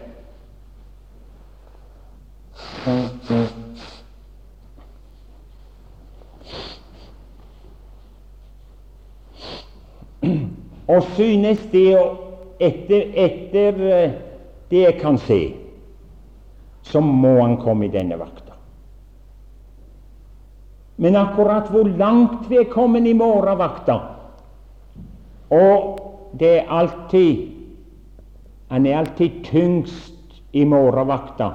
Og 10.91 11.03
synes 11.15 11.63
det 11.73 11.87
etter, 12.61 13.11
etter 13.15 13.83
eh, 13.95 14.15
det 14.71 14.85
jeg 14.85 14.97
kan 15.01 15.19
se, 15.19 15.41
så 16.83 17.01
må 17.01 17.37
han 17.41 17.59
komme 17.63 17.87
i 17.87 17.93
denne 17.93 18.19
vakta. 18.19 18.57
Men 21.01 21.17
akkurat 21.17 21.71
hvor 21.73 21.89
langt 21.89 22.51
vi 22.51 22.59
er 22.61 22.69
kommet 22.69 23.07
i 23.09 23.15
morgenvakta 23.17 23.95
Og 25.49 25.97
det 26.37 26.51
er 26.59 26.69
alltid 26.69 27.47
Han 28.69 28.87
er 28.87 28.99
alltid 28.99 29.41
tyngst 29.45 30.43
i 30.53 30.65
morgenvakta. 30.65 31.49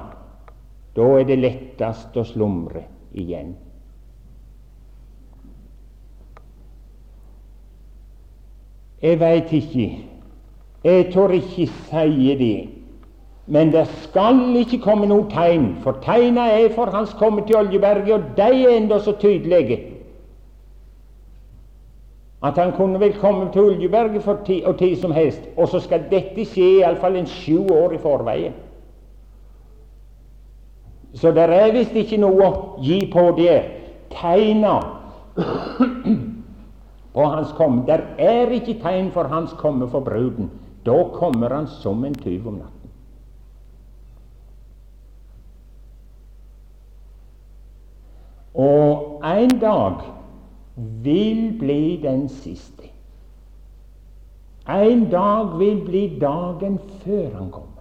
Da 0.96 1.06
er 1.20 1.24
det 1.28 1.38
lettest 1.38 2.16
å 2.16 2.24
slumre 2.24 2.82
igjen. 3.12 3.54
Jeg 9.02 9.20
veit 9.20 9.52
ikke. 9.52 9.88
Jeg 10.84 11.12
tør 11.12 11.34
ikke 11.36 11.66
si 11.66 12.36
det. 12.38 12.68
Men 13.46 13.72
det 13.72 13.86
skal 14.02 14.56
ikke 14.56 14.80
komme 14.82 15.06
noe 15.06 15.28
tegn, 15.30 15.76
for 15.82 16.00
tegna 16.02 16.48
er 16.50 16.72
for 16.74 16.90
hans 16.90 17.12
komme 17.18 17.44
til 17.46 17.56
Oljeberget, 17.60 18.12
og 18.12 18.22
de 18.36 18.64
er 18.64 18.76
enda 18.76 18.98
så 18.98 19.14
tydelige 19.20 19.78
at 22.44 22.58
han 22.58 22.72
kunne 22.72 23.00
vel 23.00 23.14
komme 23.18 23.52
til 23.52 23.60
Oljeberget 23.60 24.22
for 24.22 24.38
tid 24.46 24.64
og 24.64 24.78
tid 24.78 24.96
som 24.96 25.12
helst, 25.12 25.40
og 25.56 25.68
så 25.68 25.80
skal 25.80 26.04
dette 26.10 26.44
skje 26.44 26.68
iallfall 26.78 27.16
en 27.16 27.26
sju 27.26 27.66
år 27.72 27.96
i 27.96 27.98
forveien. 27.98 28.52
Så 31.14 31.30
det 31.32 31.42
er 31.42 31.72
visst 31.72 31.96
ikke 31.96 32.20
noe 32.20 32.44
å 32.44 32.52
gi 32.84 33.00
på 33.12 33.30
det. 33.38 33.62
Tegna 34.12 34.76
på 37.16 37.24
hans 37.24 37.52
komme. 37.56 37.86
Der 37.86 38.02
er 38.18 38.50
ikke 38.52 38.76
tegn 38.82 39.10
for 39.12 39.24
hans 39.32 39.54
komme 39.56 39.88
for 39.88 40.04
bruden. 40.04 40.50
Da 40.86 40.96
kommer 41.14 41.54
han 41.54 41.66
som 41.66 42.04
en 42.04 42.14
tyv 42.14 42.48
om 42.48 42.58
natten. 42.60 42.90
Og 48.54 49.22
en 49.24 49.58
dag 49.60 50.04
vil 50.76 51.56
bli 51.58 51.96
den 52.02 52.28
siste. 52.28 52.92
En 54.68 55.08
dag 55.10 55.58
vil 55.58 55.80
bli 55.86 56.04
dagen 56.20 56.78
før 57.04 57.38
han 57.38 57.50
kommer. 57.50 57.75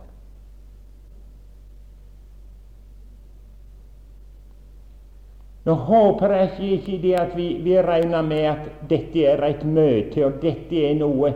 Nå 5.65 5.73
håper 5.73 6.33
jeg 6.35 6.71
ikke, 6.75 6.97
det 7.01 7.13
at 7.17 7.31
vi, 7.37 7.47
vi, 7.65 7.73
regner 7.81 8.21
med 8.21 8.43
at 8.51 8.67
dette 8.89 9.23
er 9.25 9.41
et 9.47 9.63
møte, 9.65 10.21
og 10.25 10.37
dette 10.43 10.83
er 10.89 10.93
noe 10.99 11.31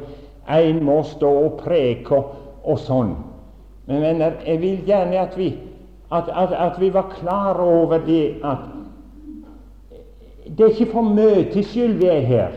en 0.50 0.84
må 0.86 1.00
stå 1.06 1.30
og 1.46 1.58
preke 1.64 2.14
og, 2.18 2.36
og 2.64 2.78
sånn. 2.84 3.16
Men 3.90 4.04
venner, 4.06 4.38
jeg 4.46 4.62
vil 4.62 4.84
gjerne 4.86 5.18
at 5.18 5.38
vi, 5.38 5.50
at, 6.14 6.30
at, 6.30 6.54
at 6.54 6.78
vi 6.82 6.92
var 6.94 7.10
klar 7.16 7.58
over 7.62 8.06
det 8.06 8.38
at 8.46 8.68
det 10.50 10.66
er 10.66 10.74
ikke 10.74 10.92
for 10.92 11.06
møtets 11.06 11.70
skyld 11.70 12.00
vi 12.02 12.08
er 12.10 12.24
her, 12.26 12.56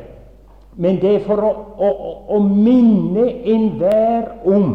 men 0.81 0.97
det 1.01 1.11
er 1.17 1.25
for 1.27 1.45
å, 1.45 1.51
å, 1.77 1.91
å 2.37 2.39
minne 2.41 3.27
enhver 3.53 4.31
om 4.49 4.71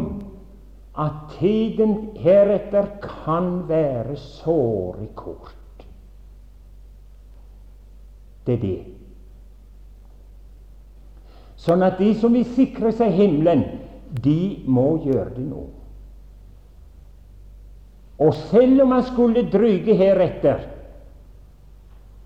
at 0.97 1.37
tiden 1.37 1.95
heretter 2.21 2.89
kan 3.01 3.67
være 3.69 4.17
såre 4.21 5.09
kort. 5.17 5.56
Det 8.47 8.55
er 8.55 8.61
det. 8.61 8.77
Sånn 11.59 11.83
at 11.83 11.97
de 11.99 12.13
som 12.15 12.35
vil 12.37 12.45
sikre 12.55 12.93
seg 12.95 13.11
himmelen, 13.17 13.65
de 14.23 14.63
må 14.69 15.01
gjøre 15.03 15.33
det 15.35 15.43
nå. 15.49 15.65
Og 18.23 18.33
selv 18.47 18.81
om 18.85 18.93
man 18.95 19.03
skulle 19.05 19.43
dryge 19.51 19.93
heretter, 19.97 20.63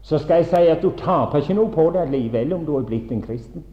så 0.01 0.19
skal 0.21 0.41
jeg 0.41 0.49
si 0.51 0.69
at 0.71 0.83
du 0.83 0.91
taper 0.97 1.41
ikke 1.41 1.55
noe 1.57 1.71
på 1.73 1.87
det 1.95 2.07
likevel 2.11 2.53
om 2.55 2.65
du 2.65 2.75
er 2.77 2.85
blitt 2.87 3.11
en 3.13 3.23
kristen. 3.25 3.65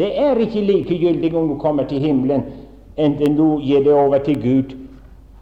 Det 0.00 0.08
er 0.18 0.40
ikke 0.40 0.64
likegyldig 0.64 1.34
om 1.36 1.52
du 1.52 1.58
kommer 1.60 1.84
til 1.88 2.00
himmelen, 2.00 2.46
enten 2.96 3.36
du 3.36 3.60
gir 3.60 3.84
det 3.84 3.92
over 3.92 4.24
til 4.24 4.40
Gud 4.40 4.74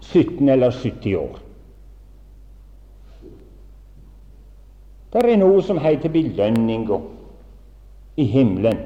17 0.01 0.49
eller 0.49 0.75
70 0.75 1.15
år. 1.17 1.39
Det 5.13 5.25
er 5.27 5.41
noe 5.41 5.63
som 5.67 5.79
heter 5.83 6.13
belønninga 6.15 7.01
i 8.17 8.27
himmelen. 8.31 8.79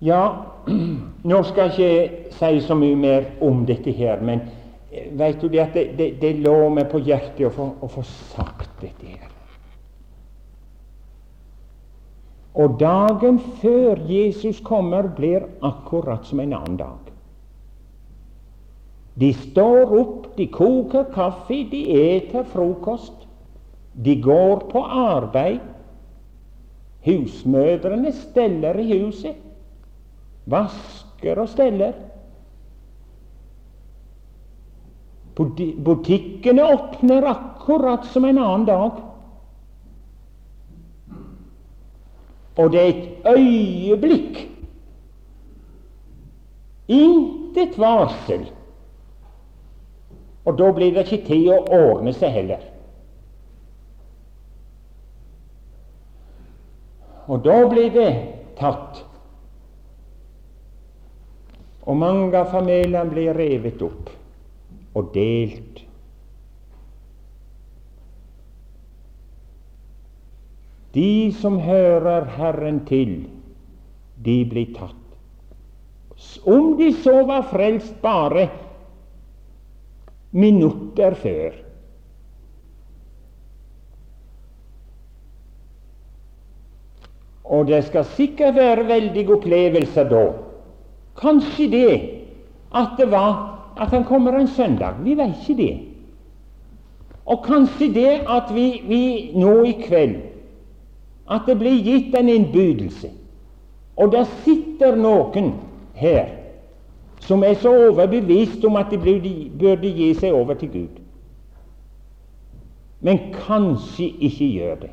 Ja, 0.00 0.20
nå 1.30 1.42
skal 1.44 1.74
jeg 1.76 2.04
ikke 2.04 2.38
si 2.38 2.60
så 2.64 2.76
mye 2.78 2.96
mer 2.96 3.26
om 3.44 3.66
dette 3.68 3.92
her, 3.92 4.22
men 4.24 4.46
eh, 4.88 5.10
vet 5.18 5.42
du 5.42 5.50
det 5.52 5.60
at 5.66 5.76
det, 5.76 5.90
det, 5.98 6.08
det 6.22 6.38
lå 6.40 6.56
meg 6.72 6.88
på 6.88 7.02
hjertet 7.04 7.42
å 7.50 7.52
få, 7.52 7.66
å 7.84 7.90
få 7.90 8.06
sagt 8.06 8.70
dette 8.80 9.10
her. 9.10 9.39
Og 12.54 12.80
dagen 12.80 13.38
før 13.60 14.00
Jesus 14.10 14.58
kommer, 14.66 15.06
blir 15.16 15.46
akkurat 15.62 16.26
som 16.26 16.40
en 16.42 16.54
annen 16.56 16.76
dag. 16.80 17.10
De 19.20 19.32
står 19.36 19.92
opp, 20.00 20.30
de 20.36 20.46
koker 20.50 21.10
kaffe, 21.14 21.62
de 21.70 21.82
eter 21.94 22.46
frokost. 22.50 23.26
De 23.94 24.16
går 24.22 24.64
på 24.70 24.82
arbeid. 24.82 25.60
Husmødrene 27.04 28.12
steller 28.12 28.78
i 28.80 28.86
huset. 28.92 29.36
Vasker 30.50 31.42
og 31.42 31.50
steller. 31.52 31.94
Butikkene 35.36 36.66
åpner 36.66 37.28
akkurat 37.30 38.04
som 38.10 38.26
en 38.28 38.38
annen 38.38 38.66
dag. 38.68 38.98
Og 42.58 42.72
det 42.72 42.80
er 42.80 42.88
et 42.88 43.28
øyeblikk. 43.36 44.40
Intet 46.88 47.78
varsel. 47.78 48.48
Og 50.44 50.58
da 50.58 50.72
blir 50.72 50.94
det 50.94 51.06
ikke 51.06 51.26
tid 51.26 51.50
å 51.54 51.60
ordne 51.76 52.12
seg 52.16 52.32
heller. 52.34 52.64
Og 57.30 57.44
da 57.44 57.60
blir 57.70 57.92
det 57.94 58.08
tatt. 58.58 59.04
Og 61.86 61.96
mange 61.96 62.34
av 62.38 62.50
familiene 62.50 63.06
blir 63.12 63.36
revet 63.36 63.82
opp 63.86 64.10
og 64.98 65.12
delt. 65.14 65.84
De 70.94 71.32
som 71.38 71.58
hører 71.62 72.26
Herren 72.34 72.80
til, 72.88 73.28
de 74.24 74.40
blir 74.50 74.72
tatt. 74.74 74.96
Om 76.44 76.74
de 76.76 76.90
så 76.92 77.22
var 77.28 77.46
frelst 77.48 77.94
bare 78.02 78.48
minutter 80.36 81.14
før. 81.14 81.54
Og 87.50 87.66
det 87.66 87.84
skal 87.86 88.04
sikkert 88.14 88.54
være 88.54 88.86
veldige 88.86 89.32
opplevelser 89.34 90.10
da. 90.10 90.26
Kanskje 91.18 91.70
det 91.72 91.94
at 92.76 92.98
det 92.98 93.08
var 93.10 93.32
at 93.80 93.94
han 93.94 94.04
kommer 94.04 94.36
en 94.38 94.48
søndag. 94.48 95.00
Vi 95.02 95.16
vet 95.18 95.38
ikke 95.40 95.62
det. 95.62 95.72
Og 97.26 97.42
kanskje 97.46 97.88
det 97.94 98.12
at 98.28 98.54
vi, 98.54 98.82
vi 98.86 99.02
nå 99.38 99.62
i 99.66 99.74
kveld 99.82 100.29
at 101.30 101.46
det 101.46 101.58
blir 101.58 101.82
gitt 101.84 102.14
en 102.18 102.28
innbydelse. 102.28 103.10
Og 103.96 104.12
der 104.12 104.24
sitter 104.44 104.96
noen 104.96 105.52
her 105.94 106.36
som 107.20 107.44
er 107.44 107.54
så 107.60 107.72
overbevist 107.90 108.64
om 108.64 108.78
at 108.80 108.90
de 108.90 108.98
burde 109.60 109.92
gi 109.92 110.08
seg 110.16 110.32
over 110.34 110.56
til 110.58 110.70
Gud, 110.72 111.02
men 113.00 113.20
kanskje 113.34 114.08
ikke 114.08 114.48
gjør 114.54 114.80
det. 114.86 114.90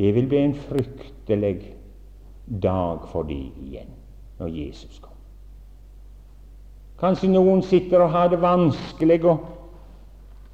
Det 0.00 0.14
vil 0.16 0.26
bli 0.28 0.40
en 0.40 0.54
fryktelig 0.54 1.74
dag 2.62 3.04
for 3.12 3.28
dem 3.28 3.52
igjen 3.60 3.92
når 4.40 4.48
Jesus 4.48 4.98
kommer. 4.98 5.16
Kanskje 7.00 7.28
noen 7.32 7.60
sitter 7.64 8.00
og 8.04 8.14
har 8.14 8.28
det 8.32 8.40
vanskelig 8.40 9.20
og 9.28 9.44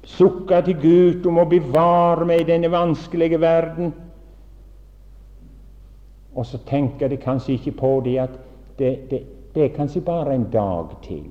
sukker 0.07 0.61
til 0.63 0.77
Gud 0.81 1.25
om 1.27 1.41
å 1.41 1.47
bevare 1.49 2.25
meg 2.27 2.43
i 2.43 2.51
denne 2.51 2.69
vanskelige 2.71 3.39
verden. 3.41 3.91
Og 6.37 6.45
så 6.45 6.59
tenker 6.69 7.09
de 7.11 7.17
kanskje 7.19 7.57
ikke 7.57 7.75
på 7.79 7.91
det 8.05 8.15
at 8.23 8.37
det, 8.77 8.93
det, 9.09 9.21
det 9.55 9.65
er 9.65 9.75
kanskje 9.75 10.05
bare 10.05 10.35
en 10.37 10.47
dag 10.53 10.93
til. 11.03 11.25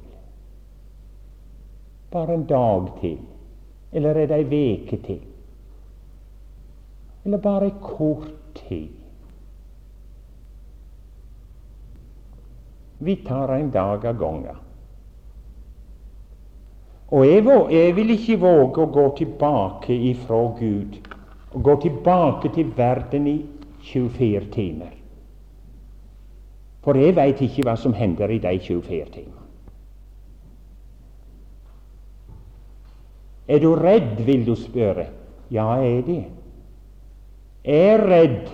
Bare 2.12 2.34
en 2.34 2.44
dag 2.50 2.90
til. 3.00 3.18
Eller 3.92 4.18
er 4.18 4.28
det 4.28 4.40
ei 4.42 4.50
veke 4.50 5.00
til? 5.06 5.22
Eller 7.24 7.42
bare 7.42 7.70
ei 7.70 7.74
kort 7.82 8.60
tid? 8.60 8.92
Vi 12.98 13.16
tar 13.26 13.52
en 13.56 13.70
dag 13.70 14.04
av 14.06 14.18
gangen. 14.18 14.65
Og 17.08 17.26
jeg, 17.26 17.44
jeg, 17.70 17.96
vil 17.96 18.10
ikke 18.10 18.38
våge 18.42 18.82
å 18.82 18.90
gå 18.90 19.04
tilbake 19.20 19.94
ifra 20.08 20.40
Gud, 20.58 20.98
og 21.54 21.62
gå 21.62 21.76
tilbake 21.84 22.50
til 22.54 22.72
verden 22.76 23.28
i 23.30 23.36
24 23.86 24.48
timer. 24.54 24.90
For 26.82 26.98
jeg 26.98 27.14
veit 27.14 27.42
ikke 27.42 27.66
hva 27.66 27.76
som 27.78 27.94
hender 27.94 28.30
i 28.34 28.40
de 28.42 28.58
24 28.58 29.06
timer. 29.14 29.32
Er 33.46 33.62
du 33.62 33.70
redd, 33.78 34.18
vil 34.26 34.42
du 34.46 34.56
spørre. 34.58 35.06
Ja, 35.54 35.68
jeg 35.78 35.98
er 36.00 36.06
det. 36.06 36.22
Jeg 37.66 37.90
er 37.94 38.06
redd 38.10 38.48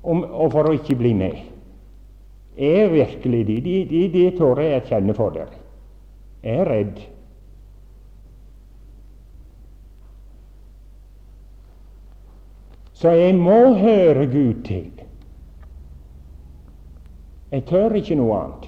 om, 0.00 0.24
for 0.48 0.68
å 0.68 0.76
ikke 0.76 0.96
bli 0.96 1.12
med. 1.16 1.42
Jeg 2.56 2.86
er 2.86 2.94
virkelig 2.94 3.42
det. 3.48 3.58
Det, 3.64 3.80
de, 3.92 4.06
de 4.14 4.30
tør 4.38 4.64
jeg 4.64 4.80
erkjenne 4.80 5.16
for 5.16 5.36
dere 5.36 5.60
er 6.42 6.64
redd. 6.68 7.00
Så 12.92 13.10
jeg 13.16 13.34
må 13.34 13.74
høre 13.74 14.26
Gud 14.26 14.64
til. 14.64 14.90
Jeg 17.50 17.64
tør 17.66 17.96
ikke 17.96 18.14
noe 18.20 18.36
annet. 18.36 18.66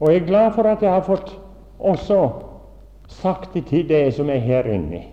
Og 0.00 0.10
jeg 0.10 0.22
er 0.22 0.26
glad 0.26 0.52
for 0.56 0.66
at 0.66 0.82
jeg 0.82 0.90
har 0.90 1.04
fått 1.06 1.36
også 1.78 2.22
sagt 3.12 3.54
det 3.54 3.66
til 3.68 3.84
deg 3.88 4.08
som 4.16 4.30
er 4.32 4.40
her 4.42 4.66
inne. 4.72 5.04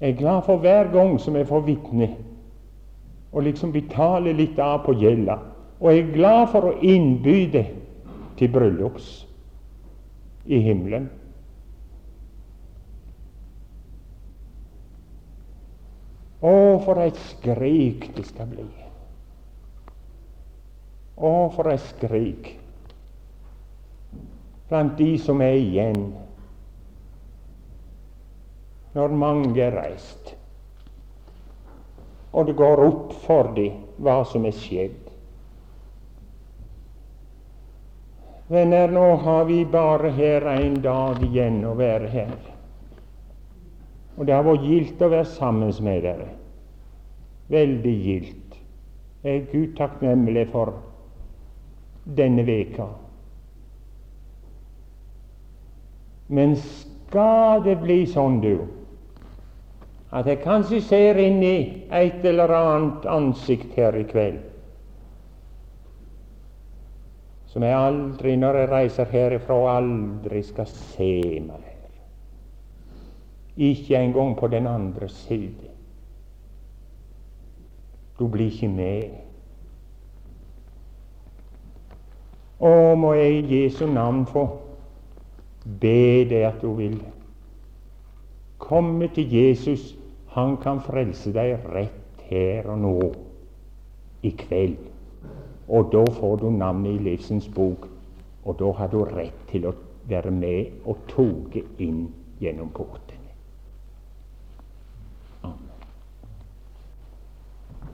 Jeg 0.00 0.12
er 0.12 0.20
glad 0.20 0.44
for 0.46 0.62
hver 0.62 0.92
gang 0.92 1.18
som 1.20 1.36
jeg 1.36 1.48
får 1.48 1.64
vitne 1.66 2.12
og 3.32 3.42
liksom 3.42 3.72
betale 3.72 4.32
litt 4.32 4.58
av 4.58 4.84
på 4.84 4.94
gjelda. 5.00 5.38
Og 5.80 5.94
jeg 5.94 6.04
er 6.04 6.12
glad 6.12 6.42
for 6.52 6.68
å 6.68 6.76
innby 6.84 7.46
det 7.52 7.66
til 8.36 8.52
bryllups 8.52 9.08
i 10.44 10.60
himmelen. 10.64 11.08
Å, 16.40 16.52
for 16.84 17.00
et 17.04 17.18
skrik 17.30 18.10
det 18.16 18.24
skal 18.28 18.48
bli. 18.48 18.64
Å, 21.20 21.32
for 21.52 21.68
et 21.72 21.84
skrik 21.84 22.56
blant 24.70 24.94
de 25.00 25.16
som 25.18 25.40
er 25.42 25.56
igjen, 25.58 26.04
når 28.94 29.14
mange 29.18 29.58
er 29.64 29.74
reist, 29.74 30.30
og 32.30 32.46
det 32.46 32.54
går 32.58 32.84
opp 32.84 33.16
for 33.24 33.50
dem 33.56 33.80
hva 33.98 34.20
som 34.30 34.46
er 34.46 34.54
skjedd. 34.54 34.99
Venner, 38.50 38.88
nå 38.88 39.14
har 39.16 39.44
vi 39.44 39.64
bare 39.64 40.08
her 40.10 40.42
en 40.42 40.80
dag 40.82 41.20
igjen 41.22 41.60
å 41.62 41.76
være 41.78 42.08
her. 42.10 42.32
Og 44.16 44.26
det 44.26 44.34
har 44.34 44.42
vært 44.42 44.64
gildt 44.66 45.04
å 45.06 45.10
være 45.12 45.28
sammen 45.36 45.70
med 45.86 46.02
dere. 46.02 46.26
Veldig 47.54 47.92
gildt. 48.08 48.58
Jeg 49.22 49.36
er 49.36 49.46
Gud 49.52 49.76
takknemlig 49.78 50.48
for 50.50 50.74
denne 52.18 52.42
veka. 52.48 52.88
Men 56.26 56.58
skal 56.58 57.62
det 57.70 57.78
bli 57.86 58.02
sånn, 58.10 58.42
du, 58.42 58.66
at 60.10 60.26
jeg 60.26 60.42
kanskje 60.42 60.82
ser 60.90 61.22
inn 61.22 61.38
i 61.46 61.58
et 61.86 62.26
eller 62.26 62.50
annet 62.50 63.06
ansikt 63.14 63.78
her 63.78 63.94
i 63.94 64.08
kveld 64.10 64.49
som 67.50 67.62
jeg 67.66 67.74
aldri, 67.74 68.36
når 68.38 68.60
jeg 68.60 68.70
reiser 68.70 69.10
herifra, 69.10 69.56
aldri 69.76 70.42
skal 70.46 70.68
se 70.70 71.40
mer. 71.42 71.66
Ikke 73.56 73.98
engang 73.98 74.36
på 74.38 74.46
den 74.48 74.66
andre 74.70 75.08
side. 75.08 75.70
Du 78.18 78.28
blir 78.28 78.52
ikke 78.52 78.68
med. 78.70 79.16
Å, 82.60 82.94
må 82.94 83.14
jeg 83.16 83.40
i 83.40 83.62
Jesu 83.62 83.86
navn 83.88 84.22
få 84.28 84.44
be 85.64 86.22
deg 86.30 86.44
at 86.52 86.60
du 86.62 86.70
vil 86.78 87.00
komme 88.60 89.08
til 89.16 89.32
Jesus. 89.34 89.94
Han 90.36 90.54
kan 90.62 90.78
frelse 90.84 91.32
deg 91.34 91.64
rett 91.72 92.22
her 92.30 92.68
og 92.70 92.78
nå, 92.84 92.94
i 94.22 94.30
kveld. 94.38 94.89
Og 95.70 95.92
da 95.92 96.02
får 96.18 96.36
du 96.36 96.50
navnet 96.50 96.96
i 96.98 97.04
livsens 97.10 97.48
bok, 97.54 97.86
og 98.44 98.58
da 98.58 98.72
har 98.78 98.90
du 98.90 99.04
rett 99.06 99.46
til 99.50 99.68
å 99.70 99.74
være 100.10 100.32
med 100.34 100.82
og 100.84 101.04
toge 101.08 101.62
inn 101.78 102.08
gjennom 102.42 102.72
porten. 102.74 103.09